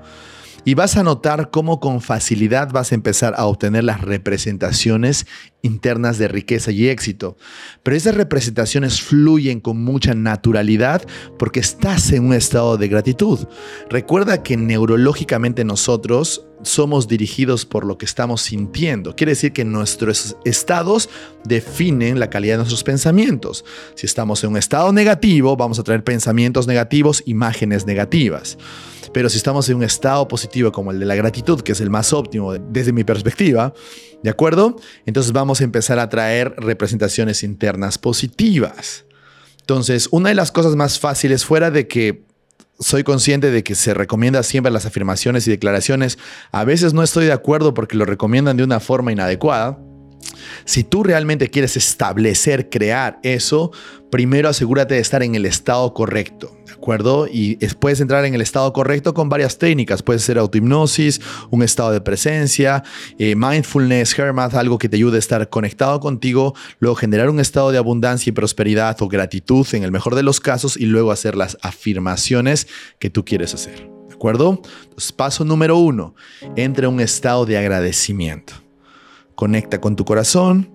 [0.65, 5.25] y vas a notar cómo con facilidad vas a empezar a obtener las representaciones
[5.61, 7.37] internas de riqueza y éxito.
[7.83, 11.01] Pero esas representaciones fluyen con mucha naturalidad
[11.37, 13.39] porque estás en un estado de gratitud.
[13.89, 19.15] Recuerda que neurológicamente nosotros somos dirigidos por lo que estamos sintiendo.
[19.15, 21.09] Quiere decir que nuestros estados
[21.43, 23.65] definen la calidad de nuestros pensamientos.
[23.95, 28.57] Si estamos en un estado negativo, vamos a traer pensamientos negativos, imágenes negativas.
[29.13, 31.89] Pero si estamos en un estado positivo como el de la gratitud, que es el
[31.89, 33.73] más óptimo desde mi perspectiva,
[34.23, 34.77] ¿de acuerdo?
[35.05, 39.05] Entonces vamos a empezar a traer representaciones internas positivas.
[39.59, 42.25] Entonces, una de las cosas más fáciles fuera de que
[42.83, 46.19] soy consciente de que se recomienda siempre las afirmaciones y declaraciones.
[46.51, 49.79] A veces no estoy de acuerdo porque lo recomiendan de una forma inadecuada.
[50.65, 53.71] Si tú realmente quieres establecer, crear eso,
[54.11, 57.27] primero asegúrate de estar en el estado correcto, ¿de acuerdo?
[57.31, 60.03] Y puedes entrar en el estado correcto con varias técnicas.
[60.03, 62.83] Puede ser autohipnosis, un estado de presencia,
[63.17, 67.71] eh, mindfulness, HERMAT, algo que te ayude a estar conectado contigo, luego generar un estado
[67.71, 71.35] de abundancia y prosperidad o gratitud en el mejor de los casos y luego hacer
[71.35, 72.67] las afirmaciones
[72.99, 73.89] que tú quieres hacer.
[74.09, 74.61] ¿De acuerdo?
[74.83, 76.15] Entonces, paso número uno,
[76.57, 78.53] entra en un estado de agradecimiento.
[79.35, 80.69] Conecta con tu corazón.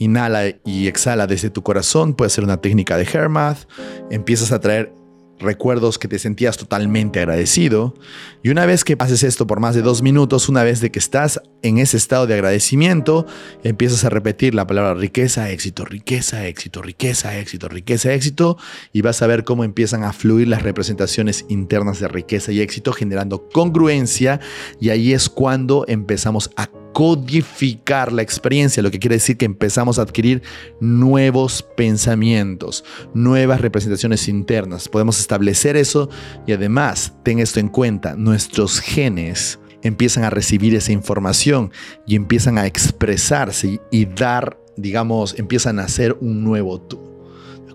[0.00, 2.14] Inhala y exhala desde tu corazón.
[2.14, 3.66] Puede ser una técnica de Hermath.
[4.10, 4.92] Empiezas a traer
[5.38, 7.94] recuerdos que te sentías totalmente agradecido.
[8.42, 10.98] Y una vez que pases esto por más de dos minutos, una vez de que
[10.98, 13.26] estás en ese estado de agradecimiento,
[13.64, 18.56] empiezas a repetir la palabra riqueza, éxito, riqueza, éxito, riqueza, éxito, riqueza, éxito,
[18.92, 22.92] y vas a ver cómo empiezan a fluir las representaciones internas de riqueza y éxito,
[22.92, 24.40] generando congruencia,
[24.80, 30.00] y ahí es cuando empezamos a codificar la experiencia, lo que quiere decir que empezamos
[30.00, 30.42] a adquirir
[30.80, 32.84] nuevos pensamientos,
[33.14, 34.88] nuevas representaciones internas.
[34.88, 36.10] Podemos establecer eso
[36.44, 41.70] y además, ten esto en cuenta, nuestros genes empiezan a recibir esa información
[42.04, 47.07] y empiezan a expresarse y dar, digamos, empiezan a hacer un nuevo tú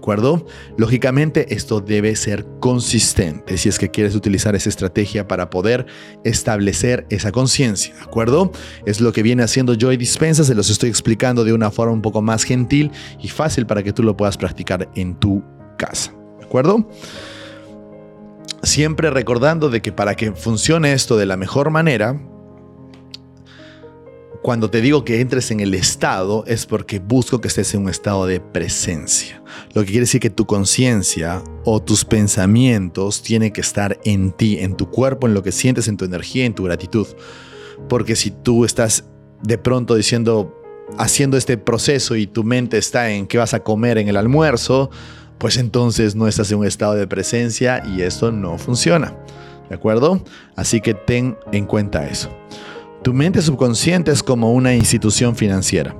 [0.03, 0.45] acuerdo?
[0.77, 5.85] Lógicamente esto debe ser consistente si es que quieres utilizar esa estrategia para poder
[6.25, 8.51] establecer esa conciencia, ¿de acuerdo?
[8.85, 12.01] Es lo que viene haciendo Joy Dispensa, se los estoy explicando de una forma un
[12.01, 15.41] poco más gentil y fácil para que tú lo puedas practicar en tu
[15.77, 16.89] casa, ¿de acuerdo?
[18.61, 22.19] Siempre recordando de que para que funcione esto de la mejor manera,
[24.43, 27.89] cuando te digo que entres en el estado es porque busco que estés en un
[27.89, 29.41] estado de presencia.
[29.73, 34.59] Lo que quiere decir que tu conciencia o tus pensamientos tienen que estar en ti,
[34.59, 37.07] en tu cuerpo, en lo que sientes, en tu energía, en tu gratitud.
[37.87, 39.05] Porque si tú estás
[39.41, 40.53] de pronto diciendo,
[40.97, 44.91] haciendo este proceso y tu mente está en qué vas a comer en el almuerzo,
[45.37, 49.17] pues entonces no estás en un estado de presencia y esto no funciona.
[49.69, 50.21] ¿De acuerdo?
[50.57, 52.29] Así que ten en cuenta eso.
[53.03, 55.93] Tu mente subconsciente es como una institución financiera.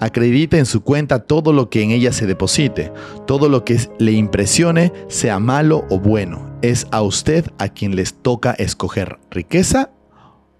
[0.00, 2.90] Acredita en su cuenta todo lo que en ella se deposite,
[3.26, 6.56] todo lo que le impresione, sea malo o bueno.
[6.62, 9.90] Es a usted a quien les toca escoger riqueza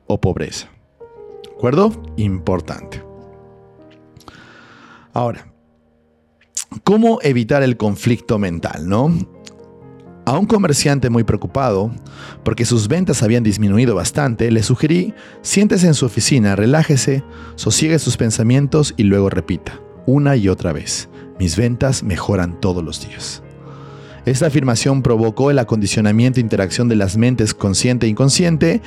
[0.06, 0.68] o pobreza.
[1.42, 1.90] ¿De acuerdo?
[2.18, 3.02] Importante.
[5.14, 5.50] Ahora,
[6.84, 9.12] ¿cómo evitar el conflicto mental, no?
[10.26, 11.92] A un comerciante muy preocupado,
[12.42, 17.22] porque sus ventas habían disminuido bastante, le sugerí, siéntese en su oficina, relájese,
[17.54, 21.08] sosiegue sus pensamientos y luego repita, una y otra vez,
[21.38, 23.44] mis ventas mejoran todos los días.
[24.24, 28.82] Esta afirmación provocó el acondicionamiento e interacción de las mentes consciente e inconsciente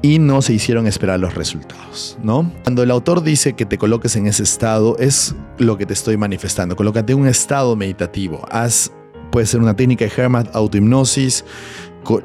[0.00, 2.50] y no se hicieron esperar los resultados, ¿no?
[2.62, 6.16] Cuando el autor dice que te coloques en ese estado, es lo que te estoy
[6.16, 6.76] manifestando.
[6.76, 8.46] Colócate en un estado meditativo.
[8.50, 8.90] Haz,
[9.30, 11.44] puede ser una técnica de Hermat, autohipnosis,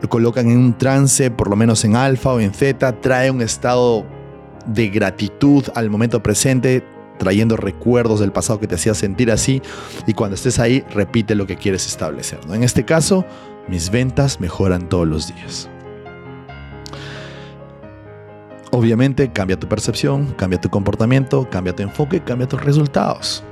[0.10, 4.06] colocan en un trance, por lo menos en alfa o en zeta, trae un estado
[4.65, 6.84] de gratitud al momento presente,
[7.18, 9.62] trayendo recuerdos del pasado que te hacía sentir así
[10.06, 12.39] y cuando estés ahí repite lo que quieres establecer.
[12.50, 13.26] En este caso,
[13.68, 15.70] mis ventas mejoran todos los días.
[18.72, 23.44] Obviamente cambia tu percepción, cambia tu comportamiento, cambia tu enfoque, cambia tus resultados.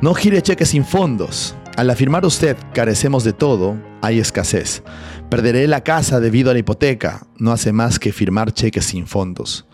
[0.00, 1.54] No gire cheques sin fondos.
[1.76, 4.82] Al afirmar usted carecemos de todo, hay escasez.
[5.30, 7.26] Perderé la casa debido a la hipoteca.
[7.38, 9.66] No hace más que firmar cheques sin fondos.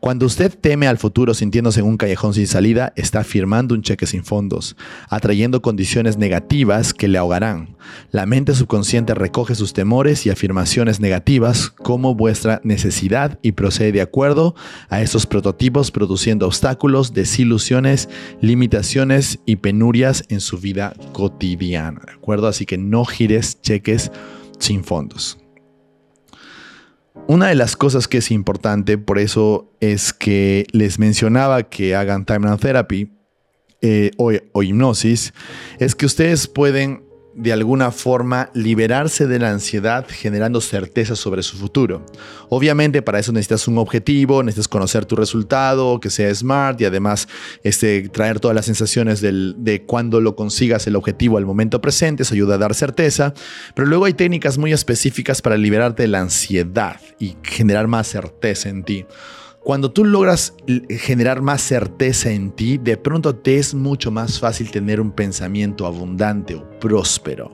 [0.00, 4.06] Cuando usted teme al futuro sintiéndose en un callejón sin salida, está firmando un cheque
[4.06, 4.76] sin fondos,
[5.08, 7.76] atrayendo condiciones negativas que le ahogarán.
[8.10, 14.02] La mente subconsciente recoge sus temores y afirmaciones negativas como vuestra necesidad y procede de
[14.02, 14.54] acuerdo
[14.88, 18.08] a esos prototipos produciendo obstáculos, desilusiones,
[18.40, 22.02] limitaciones y penurias en su vida cotidiana.
[22.06, 22.48] ¿De acuerdo?
[22.48, 24.10] Así que no gires cheques
[24.58, 25.38] sin fondos.
[27.28, 32.24] Una de las cosas que es importante, por eso es que les mencionaba que hagan
[32.24, 33.10] time and therapy
[33.80, 35.34] eh, o hipnosis,
[35.78, 37.05] es que ustedes pueden
[37.36, 42.04] de alguna forma liberarse de la ansiedad generando certeza sobre su futuro.
[42.48, 47.28] Obviamente para eso necesitas un objetivo, necesitas conocer tu resultado, que sea smart y además
[47.62, 52.34] este, traer todas las sensaciones de cuando lo consigas el objetivo al momento presente, eso
[52.34, 53.34] ayuda a dar certeza,
[53.74, 58.70] pero luego hay técnicas muy específicas para liberarte de la ansiedad y generar más certeza
[58.70, 59.04] en ti.
[59.66, 60.54] Cuando tú logras
[60.88, 65.86] generar más certeza en ti, de pronto te es mucho más fácil tener un pensamiento
[65.86, 67.50] abundante o próspero.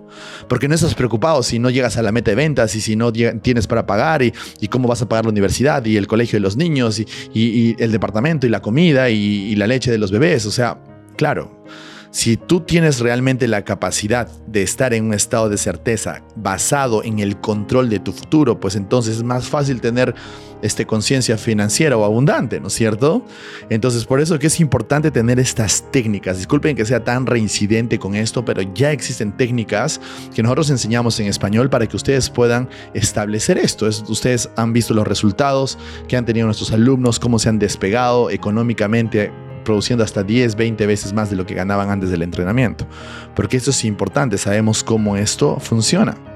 [0.46, 3.11] Porque no estás preocupado si no llegas a la meta de ventas y si no
[3.14, 4.31] tienes para pagar y,
[4.68, 7.01] cómo vas a pagar la universidad y el colegio de los niños
[7.33, 10.44] y, el departamento y la comida y la leche de los bebés.
[10.44, 10.85] O sea,
[11.16, 11.64] claro.
[12.12, 17.20] Si tú tienes realmente la capacidad de estar en un estado de certeza basado en
[17.20, 20.14] el control de tu futuro, pues entonces es más fácil tener
[20.62, 23.25] este, conciencia financiera o abundante, ¿no es cierto?
[23.68, 26.38] Entonces por eso que es importante tener estas técnicas.
[26.38, 30.01] Disculpen que sea tan reincidente con esto, pero ya existen técnicas
[30.35, 33.87] que nosotros enseñamos en español para que ustedes puedan establecer esto.
[34.09, 39.31] ustedes han visto los resultados que han tenido nuestros alumnos, cómo se han despegado económicamente
[39.64, 42.87] produciendo hasta 10, 20 veces más de lo que ganaban antes del entrenamiento.
[43.35, 46.31] Porque esto es importante, sabemos cómo esto funciona.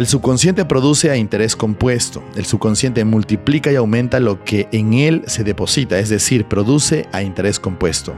[0.00, 2.24] El subconsciente produce a interés compuesto.
[2.34, 7.20] El subconsciente multiplica y aumenta lo que en él se deposita, es decir, produce a
[7.20, 8.14] interés compuesto.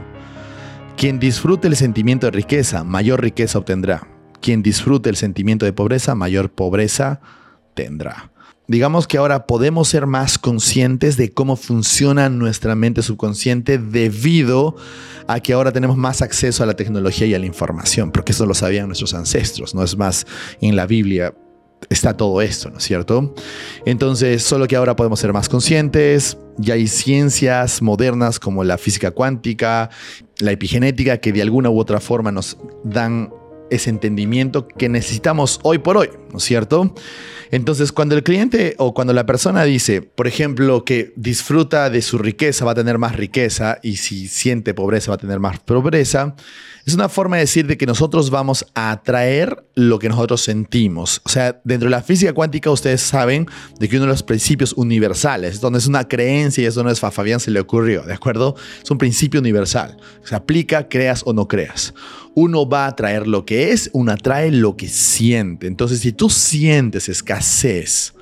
[0.95, 4.07] Quien disfrute el sentimiento de riqueza, mayor riqueza obtendrá.
[4.39, 7.19] Quien disfrute el sentimiento de pobreza, mayor pobreza
[7.73, 8.31] tendrá
[8.67, 14.75] digamos que ahora podemos ser más conscientes de cómo funciona nuestra mente subconsciente debido
[15.27, 18.45] a que ahora tenemos más acceso a la tecnología y a la información, porque eso
[18.45, 20.25] lo sabían nuestros ancestros, no es más
[20.61, 21.33] en la Biblia.
[21.89, 23.33] Está todo esto, ¿no es cierto?
[23.85, 29.11] Entonces, solo que ahora podemos ser más conscientes, ya hay ciencias modernas como la física
[29.11, 29.89] cuántica,
[30.39, 33.31] la epigenética, que de alguna u otra forma nos dan
[33.73, 36.93] ese entendimiento que necesitamos hoy por hoy, ¿no es cierto?
[37.51, 42.17] Entonces, cuando el cliente o cuando la persona dice, por ejemplo, que disfruta de su
[42.17, 46.35] riqueza, va a tener más riqueza y si siente pobreza, va a tener más pobreza,
[46.85, 51.21] es una forma de decir de que nosotros vamos a atraer lo que nosotros sentimos.
[51.23, 53.45] O sea, dentro de la física cuántica ustedes saben
[53.79, 57.03] de que uno de los principios universales, donde es una creencia y eso no es
[57.03, 58.55] a Fabián se le ocurrió, ¿de acuerdo?
[58.83, 59.95] Es un principio universal.
[60.23, 61.93] Se aplica, creas o no creas.
[62.35, 65.67] Uno va a atraer lo que es, uno atrae lo que siente.
[65.67, 68.13] Entonces, si tú sientes escasez,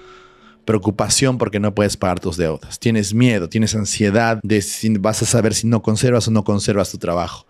[0.65, 5.25] preocupación porque no puedes pagar tus deudas, tienes miedo, tienes ansiedad de si vas a
[5.25, 7.45] saber si no conservas o no conservas tu trabajo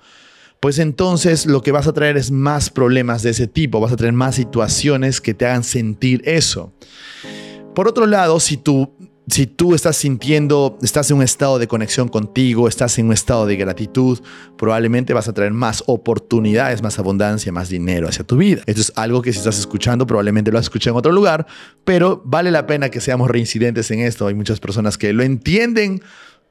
[0.62, 3.96] pues entonces lo que vas a traer es más problemas de ese tipo, vas a
[3.96, 6.72] traer más situaciones que te hagan sentir eso.
[7.74, 8.94] Por otro lado, si tú,
[9.28, 13.46] si tú estás sintiendo, estás en un estado de conexión contigo, estás en un estado
[13.46, 14.20] de gratitud,
[14.58, 18.64] probablemente vas a traer más oportunidades, más abundancia, más dinero hacia tu vida.
[18.66, 21.46] Esto es algo que si estás escuchando, probablemente lo has escuchado en otro lugar,
[21.86, 24.28] pero vale la pena que seamos reincidentes en esto.
[24.28, 26.02] Hay muchas personas que lo entienden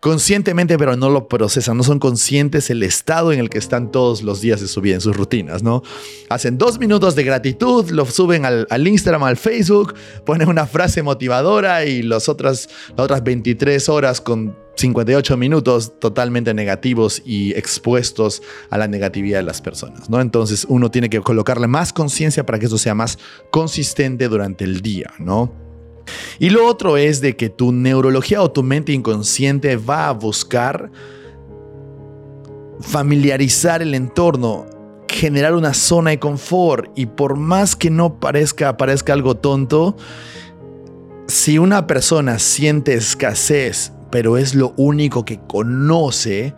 [0.00, 4.22] conscientemente, pero no lo procesan, no son conscientes el estado en el que están todos
[4.22, 5.82] los días de su vida, en sus rutinas, ¿no?
[6.30, 9.94] Hacen dos minutos de gratitud, lo suben al, Instagram, al Facebook,
[10.24, 16.54] ponen una frase motivadora y las otras, las otras 23 horas con 58 minutos totalmente
[16.54, 20.22] negativos y expuestos a la negatividad de las personas, ¿no?
[20.22, 23.18] Entonces uno tiene que colocarle más conciencia para que eso sea más
[23.50, 25.69] consistente durante el día, ¿no?
[26.38, 30.90] Y lo otro es de que tu neurología o tu mente inconsciente va a buscar
[32.80, 34.66] familiarizar el entorno,
[35.08, 36.90] generar una zona de confort.
[36.96, 39.96] Y por más que no parezca, parezca algo tonto,
[41.26, 46.54] si una persona siente escasez, pero es lo único que conoce,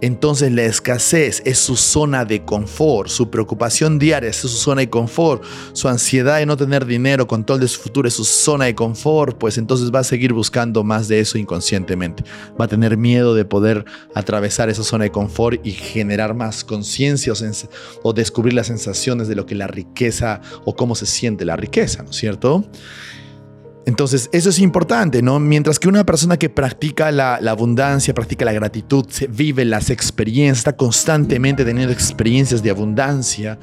[0.00, 4.90] entonces la escasez es su zona de confort, su preocupación diaria es su zona de
[4.90, 5.42] confort,
[5.72, 9.38] su ansiedad de no tener dinero, control de su futuro es su zona de confort,
[9.38, 12.24] pues entonces va a seguir buscando más de eso inconscientemente.
[12.60, 13.84] Va a tener miedo de poder
[14.14, 17.32] atravesar esa zona de confort y generar más conciencia
[18.02, 22.02] o, descubrir las sensaciones de lo que la riqueza o cómo se siente la riqueza,
[22.02, 22.64] ¿no es cierto?
[23.86, 25.38] Entonces, eso es importante, ¿no?
[25.38, 30.76] Mientras que una persona que practica la, abundancia, practica la gratitud, vive las experiencias, está
[30.76, 33.58] constantemente teniendo experiencias de abundancia,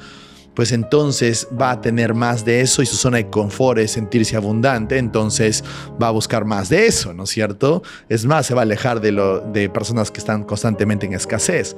[0.54, 4.36] pues entonces va a tener más de eso y su zona de confort es sentirse
[4.36, 5.64] abundante, entonces
[6.00, 7.82] va a buscar más de eso, ¿no es cierto?
[8.08, 11.74] Es más, se va a alejar de, lo, de personas que están constantemente en escasez.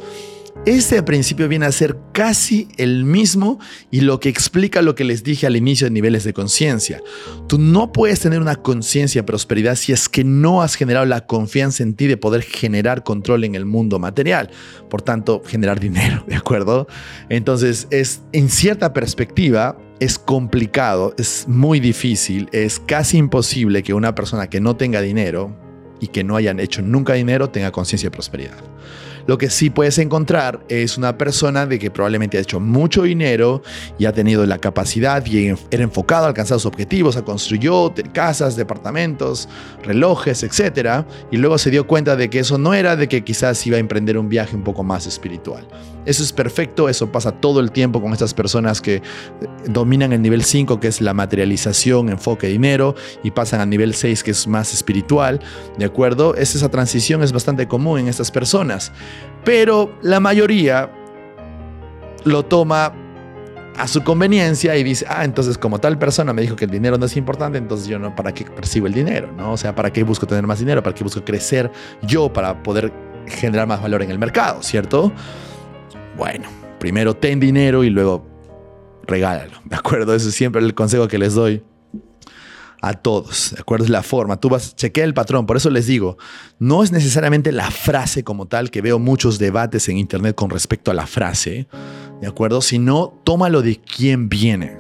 [0.67, 3.59] Este principio viene a ser casi el mismo
[3.91, 7.03] y lo que explica lo que les dije al inicio de niveles de conciencia.
[7.49, 11.27] Tú no puedes tener una conciencia de prosperidad si es que no has generado la
[11.27, 14.51] confianza en ti de poder generar control en el mundo material.
[14.89, 16.87] Por tanto, generar dinero, ¿de acuerdo?
[17.29, 24.15] Entonces, es en cierta perspectiva, es complicado, es muy difícil, es casi imposible que una
[24.15, 25.55] persona que no tenga dinero
[26.01, 28.57] y que no hayan hecho nunca dinero tenga conciencia de prosperidad.
[29.27, 33.63] Lo que sí puedes encontrar es una persona de que probablemente ha hecho mucho dinero
[33.99, 38.57] y ha tenido la capacidad y era enfocado a alcanzar sus objetivos, a construyó casas,
[38.57, 39.49] departamentos,
[39.83, 41.05] relojes, etc.
[41.31, 43.81] Y luego se dio cuenta de que eso no era, de que quizás iba a
[43.81, 45.67] emprender un viaje un poco más espiritual.
[46.07, 49.03] Eso es perfecto, eso pasa todo el tiempo con estas personas que eh,
[49.69, 54.23] dominan el nivel 5, que es la materialización, enfoque, dinero, y pasan al nivel 6,
[54.23, 55.41] que es más espiritual,
[55.79, 56.35] ¿de acuerdo?
[56.35, 58.93] esa transición es bastante común en estas personas.
[59.45, 60.91] Pero la mayoría
[62.25, 62.93] lo toma
[63.77, 66.97] a su conveniencia y dice, ah, entonces como tal persona me dijo que el dinero
[66.97, 69.33] no es importante, entonces yo no, ¿para qué percibo el dinero?
[69.37, 69.53] ¿no?
[69.53, 70.83] O sea, ¿para qué busco tener más dinero?
[70.83, 71.71] ¿Para qué busco crecer
[72.03, 72.93] yo para poder
[73.27, 74.63] generar más valor en el mercado?
[74.63, 75.13] ¿Cierto?
[76.17, 78.25] Bueno, primero ten dinero y luego
[79.07, 80.15] regálalo, ¿de acuerdo?
[80.15, 81.63] Ese es siempre el consejo que les doy
[82.89, 83.85] a todos, ¿de acuerdo?
[83.85, 84.39] Es la forma.
[84.39, 85.47] Tú vas, chequea el patrón.
[85.47, 86.19] Por eso les digo,
[86.59, 90.91] no es necesariamente la frase como tal, que veo muchos debates en internet con respecto
[90.91, 91.67] a la frase,
[92.21, 92.61] ¿de acuerdo?
[92.61, 94.77] Sino tómalo de quién viene.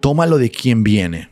[0.00, 1.30] Tómalo de quién viene.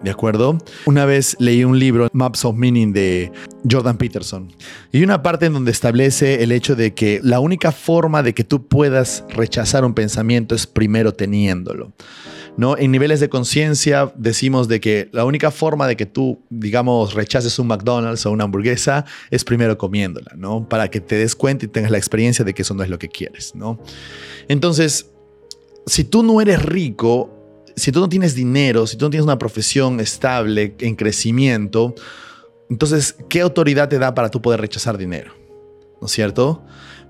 [0.00, 0.58] ¿De acuerdo?
[0.84, 3.32] Una vez leí un libro, Maps of Meaning, de
[3.70, 4.52] Jordan Peterson.
[4.92, 8.44] Y una parte en donde establece el hecho de que la única forma de que
[8.44, 11.92] tú puedas rechazar un pensamiento es primero teniéndolo.
[12.56, 12.76] ¿No?
[12.76, 17.58] En niveles de conciencia decimos de que la única forma de que tú, digamos, rechaces
[17.58, 20.68] un McDonald's o una hamburguesa es primero comiéndola, ¿no?
[20.68, 22.98] Para que te des cuenta y tengas la experiencia de que eso no es lo
[22.98, 23.78] que quieres, ¿no?
[24.48, 25.10] Entonces,
[25.86, 27.30] si tú no eres rico,
[27.76, 31.94] si tú no tienes dinero, si tú no tienes una profesión estable, en crecimiento,
[32.70, 35.34] entonces, ¿qué autoridad te da para tú poder rechazar dinero?
[36.00, 36.64] ¿No es cierto?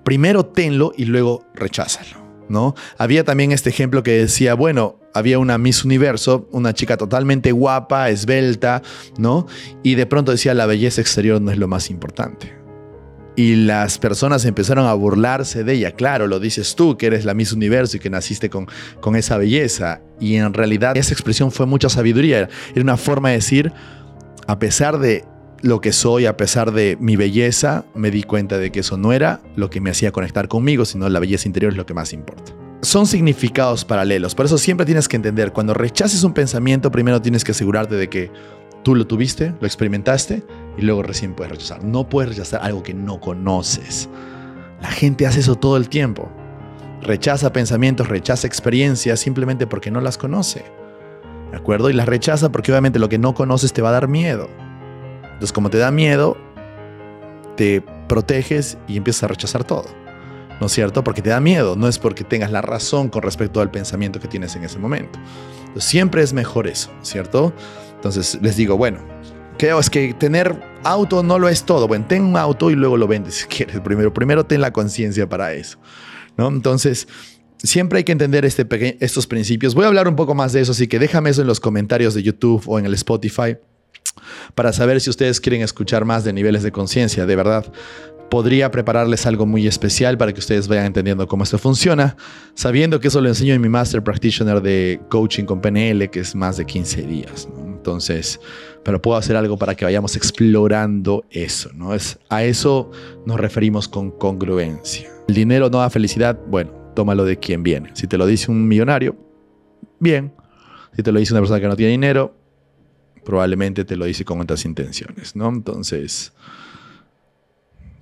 [0.05, 2.24] Primero tenlo y luego recházalo.
[2.49, 2.75] ¿No?
[2.99, 8.11] Había también este ejemplo que decía, bueno, había una Miss Universo, una chica totalmente guapa,
[8.11, 8.83] esbelta,
[9.17, 9.47] ¿no?
[9.83, 12.53] Y de pronto decía, la belleza exterior no es lo más importante.
[13.37, 15.93] Y las personas empezaron a burlarse de ella.
[15.93, 18.69] Claro, lo dices tú, que eres la Miss Universo y que naciste con,
[19.01, 20.03] con esa belleza.
[20.21, 22.49] Y en realidad esa expresión fue mucha sabiduría.
[22.75, 23.73] Era una forma de decir,
[24.47, 25.25] a pesar de
[25.65, 29.15] lo que soy, a pesar de mi belleza, me di cuenta de que eso no
[29.15, 32.13] era lo que me hacía conectar conmigo, sino la belleza interior es lo que más
[32.13, 32.53] importa.
[32.83, 37.45] Son significados paralelos, por eso siempre tienes que entender, cuando rechaces un pensamiento, primero tienes
[37.45, 38.31] que asegurarte de que
[38.83, 40.43] tú lo tuviste, lo experimentaste
[40.77, 41.83] y luego recién puedes rechazar.
[41.83, 44.11] No puedes rechazar algo que no conoces.
[44.83, 46.31] La gente hace eso todo el tiempo.
[47.01, 50.63] Rechaza pensamientos, rechaza experiencias simplemente porque no las conoce.
[51.51, 51.89] ¿De acuerdo?
[51.89, 54.51] Y las rechaza porque obviamente lo que no conoces te va a dar miedo.
[55.45, 56.39] Entonces, como te da miedo,
[57.55, 59.85] te proteges y empiezas a rechazar todo.
[60.59, 61.05] ¿No es cierto?
[61.05, 64.27] Porque te da miedo, no es porque tengas la razón con respecto al pensamiento que
[64.27, 65.19] tienes en ese momento.
[65.59, 67.53] Entonces, siempre es mejor eso, ¿cierto?
[67.97, 69.01] Entonces, les digo, bueno,
[69.59, 71.89] creo es que tener auto no lo es todo.
[71.89, 73.79] Bueno, ten un auto y luego lo vendes si quieres.
[73.81, 75.77] Primero, primero ten la conciencia para eso.
[76.39, 76.49] ¿no?
[76.49, 77.07] Entonces,
[77.59, 78.67] siempre hay que entender este
[79.05, 79.75] estos principios.
[79.75, 82.15] Voy a hablar un poco más de eso, así que déjame eso en los comentarios
[82.15, 83.59] de YouTube o en el Spotify
[84.55, 87.27] para saber si ustedes quieren escuchar más de niveles de conciencia.
[87.27, 87.67] De verdad,
[88.31, 92.17] podría prepararles algo muy especial para que ustedes vayan entendiendo cómo esto funciona,
[92.55, 96.35] sabiendo que eso lo enseño en mi Master Practitioner de Coaching con PNL, que es
[96.35, 97.49] más de 15 días.
[97.65, 98.41] Entonces,
[98.83, 101.95] pero puedo hacer algo para que vayamos explorando eso, ¿no?
[101.95, 102.91] Es, a eso
[103.27, 105.11] nos referimos con congruencia.
[105.29, 107.91] El dinero no da felicidad, bueno, tómalo de quien viene.
[107.95, 109.17] Si te lo dice un millonario,
[110.01, 110.33] bien.
[110.97, 112.35] Si te lo dice una persona que no tiene dinero,
[113.25, 115.49] probablemente te lo dice con otras intenciones, ¿no?
[115.49, 116.33] Entonces,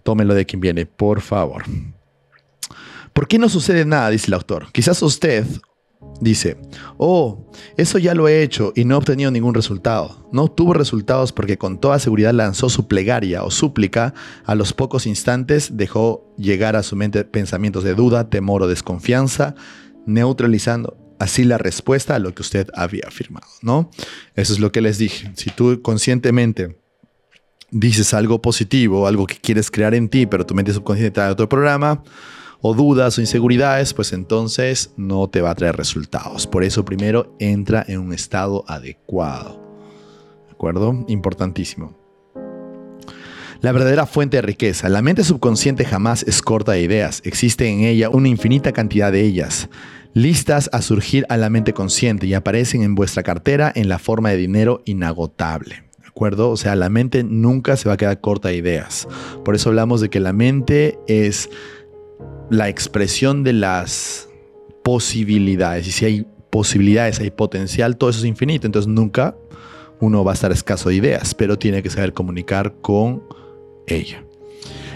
[0.03, 1.65] tómelo de quien viene, por favor.
[3.13, 4.11] ¿Por qué no sucede nada?
[4.11, 4.73] Dice el autor.
[4.73, 5.45] Quizás usted
[6.21, 6.57] dice,
[6.97, 7.47] oh,
[7.77, 10.29] eso ya lo he hecho y no he obtenido ningún resultado.
[10.33, 14.15] No obtuvo resultados porque con toda seguridad lanzó su plegaria o súplica,
[14.45, 19.55] a los pocos instantes dejó llegar a su mente pensamientos de duda, temor o desconfianza,
[20.07, 23.91] neutralizando así la respuesta a lo que usted había afirmado, ¿no?
[24.35, 25.31] Eso es lo que les dije.
[25.37, 26.77] Si tú conscientemente
[27.71, 31.31] dices algo positivo, algo que quieres crear en ti, pero tu mente subconsciente te da
[31.31, 32.03] otro programa,
[32.61, 36.47] o dudas o inseguridades, pues entonces no te va a traer resultados.
[36.49, 39.61] Por eso primero entra en un estado adecuado.
[40.47, 41.05] ¿De acuerdo?
[41.07, 42.02] Importantísimo.
[43.63, 44.89] La verdadera fuente de riqueza.
[44.89, 47.23] La mente subconsciente jamás es corta de ideas.
[47.25, 49.69] Existe en ella una infinita cantidad de ellas,
[50.15, 54.31] listas a surgir a la mente consciente y aparecen en vuestra cartera en la forma
[54.31, 55.85] de dinero inagotable.
[56.01, 56.51] ¿De acuerdo?
[56.51, 59.07] O sea, la mente nunca se va a quedar corta de ideas.
[59.45, 61.49] Por eso hablamos de que la mente es
[62.51, 64.29] la expresión de las
[64.83, 65.87] posibilidades.
[65.87, 68.67] Y si hay posibilidades, hay potencial, todo eso es infinito.
[68.67, 69.37] Entonces nunca
[70.01, 73.23] uno va a estar escaso de ideas, pero tiene que saber comunicar con
[73.87, 74.25] ella.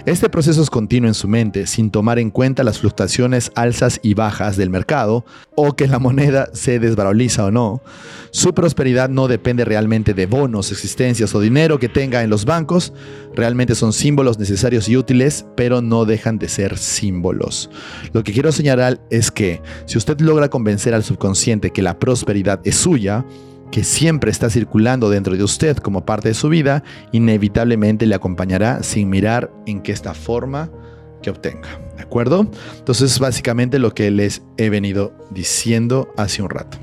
[0.07, 4.15] Este proceso es continuo en su mente sin tomar en cuenta las fluctuaciones alzas y
[4.15, 5.25] bajas del mercado
[5.57, 7.83] o que la moneda se desvaloriza o no.
[8.31, 12.93] Su prosperidad no depende realmente de bonos, existencias o dinero que tenga en los bancos.
[13.35, 17.69] Realmente son símbolos necesarios y útiles, pero no dejan de ser símbolos.
[18.13, 22.61] Lo que quiero señalar es que si usted logra convencer al subconsciente que la prosperidad
[22.63, 23.25] es suya,
[23.71, 28.83] que siempre está circulando dentro de usted como parte de su vida, inevitablemente le acompañará
[28.83, 30.71] sin mirar en qué esta forma
[31.23, 31.81] que obtenga.
[31.97, 32.47] ¿De acuerdo?
[32.79, 36.79] Entonces es básicamente lo que les he venido diciendo hace un rato.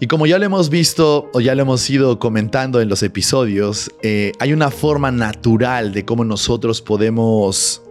[0.00, 3.90] Y como ya lo hemos visto o ya lo hemos ido comentando en los episodios,
[4.02, 7.82] eh, hay una forma natural de cómo nosotros podemos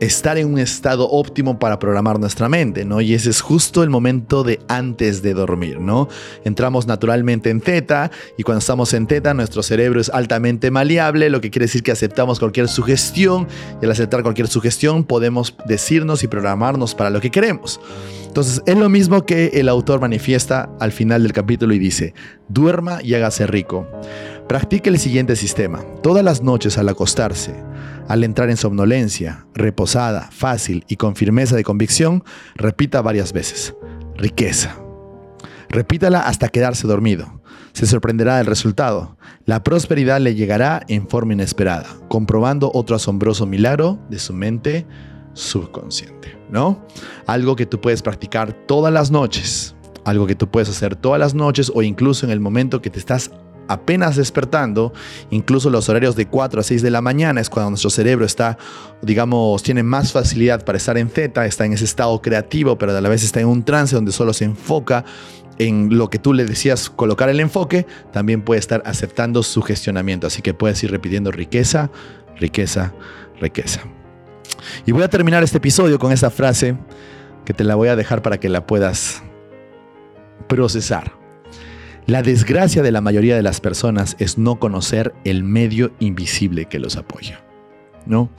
[0.00, 3.00] estar en un estado óptimo para programar nuestra mente, ¿no?
[3.00, 6.08] Y ese es justo el momento de antes de dormir, ¿no?
[6.44, 11.40] Entramos naturalmente en teta y cuando estamos en teta nuestro cerebro es altamente maleable, lo
[11.40, 13.48] que quiere decir que aceptamos cualquier sugestión
[13.80, 17.80] y al aceptar cualquier sugestión podemos decirnos y programarnos para lo que queremos.
[18.26, 22.14] Entonces es lo mismo que el autor manifiesta al final del capítulo y dice,
[22.48, 23.88] duerma y hágase rico.
[24.48, 25.84] Practique el siguiente sistema.
[26.02, 27.54] Todas las noches al acostarse,
[28.08, 32.24] al entrar en somnolencia, reposada, fácil y con firmeza de convicción,
[32.54, 33.74] repita varias veces.
[34.16, 34.74] Riqueza.
[35.68, 37.42] Repítala hasta quedarse dormido.
[37.74, 39.18] Se sorprenderá del resultado.
[39.44, 44.86] La prosperidad le llegará en forma inesperada, comprobando otro asombroso milagro de su mente
[45.34, 46.86] subconsciente, ¿no?
[47.26, 49.76] Algo que tú puedes practicar todas las noches,
[50.06, 52.98] algo que tú puedes hacer todas las noches o incluso en el momento que te
[52.98, 53.30] estás
[53.68, 54.92] apenas despertando,
[55.30, 58.58] incluso los horarios de 4 a 6 de la mañana es cuando nuestro cerebro está,
[59.02, 63.00] digamos, tiene más facilidad para estar en Z, está en ese estado creativo, pero a
[63.00, 65.04] la vez está en un trance donde solo se enfoca
[65.58, 70.26] en lo que tú le decías colocar el enfoque, también puede estar aceptando su gestionamiento.
[70.26, 71.90] Así que puedes ir repitiendo riqueza,
[72.38, 72.94] riqueza,
[73.40, 73.80] riqueza.
[74.86, 76.76] Y voy a terminar este episodio con esa frase
[77.44, 79.22] que te la voy a dejar para que la puedas
[80.48, 81.12] procesar.
[82.08, 86.78] La desgracia de la mayoría de las personas es no conocer el medio invisible que
[86.78, 87.44] los apoya.
[88.06, 88.30] ¿No?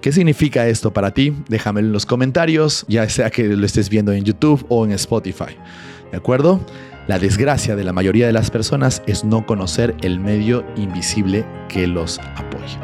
[0.00, 1.32] ¿Qué significa esto para ti?
[1.48, 5.56] Déjamelo en los comentarios, ya sea que lo estés viendo en YouTube o en Spotify.
[6.10, 6.60] ¿De acuerdo?
[7.06, 11.86] La desgracia de la mayoría de las personas es no conocer el medio invisible que
[11.86, 12.80] los apoya.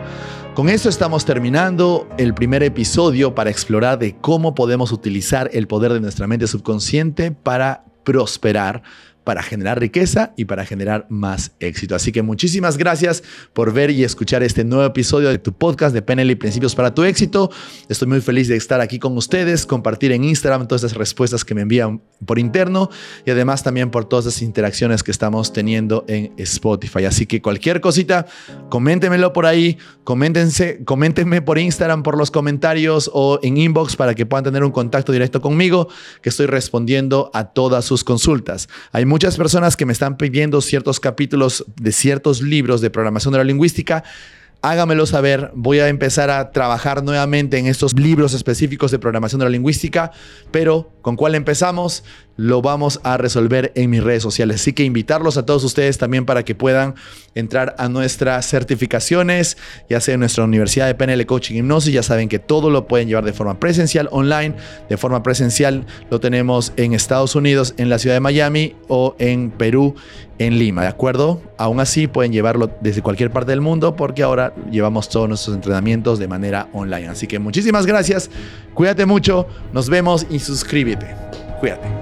[0.54, 5.92] Con esto estamos terminando el primer episodio para explorar de cómo podemos utilizar el poder
[5.92, 8.82] de nuestra mente subconsciente para prosperar
[9.24, 11.94] para generar riqueza y para generar más éxito.
[11.94, 16.02] Así que muchísimas gracias por ver y escuchar este nuevo episodio de tu podcast de
[16.02, 17.50] PNL y Principios para tu éxito.
[17.88, 21.54] Estoy muy feliz de estar aquí con ustedes, compartir en Instagram todas esas respuestas que
[21.54, 22.90] me envían por interno
[23.26, 27.04] y además también por todas las interacciones que estamos teniendo en Spotify.
[27.04, 28.26] Así que cualquier cosita,
[28.68, 34.26] coméntenmelo por ahí, coméntense, coméntenme por Instagram, por los comentarios o en inbox para que
[34.26, 35.88] puedan tener un contacto directo conmigo,
[36.20, 38.68] que estoy respondiendo a todas sus consultas.
[38.92, 44.04] Hay muchas personas que me están pidiendo ciertos capítulos de ciertos libros de programación neurolingüística
[44.62, 45.50] hágamelo saber.
[45.54, 50.12] Voy a empezar a trabajar nuevamente en estos libros específicos de programación neurolingüística,
[50.52, 52.04] pero ¿con cuál empezamos?
[52.36, 54.62] Lo vamos a resolver en mis redes sociales.
[54.62, 56.94] Así que invitarlos a todos ustedes también para que puedan
[57.34, 59.58] entrar a nuestras certificaciones,
[59.90, 61.92] ya sea en nuestra Universidad de PNL Coaching Hipnosis.
[61.92, 64.54] Ya saben que todo lo pueden llevar de forma presencial, online.
[64.88, 69.50] De forma presencial lo tenemos en Estados Unidos, en la ciudad de Miami o en
[69.50, 69.94] Perú,
[70.38, 71.42] en Lima, ¿de acuerdo?
[71.58, 74.24] Aún así pueden llevarlo desde cualquier parte del mundo porque
[74.70, 77.08] llevamos todos nuestros entrenamientos de manera online.
[77.08, 78.30] Así que muchísimas gracias,
[78.74, 81.14] cuídate mucho, nos vemos y suscríbete.
[81.60, 82.01] Cuídate.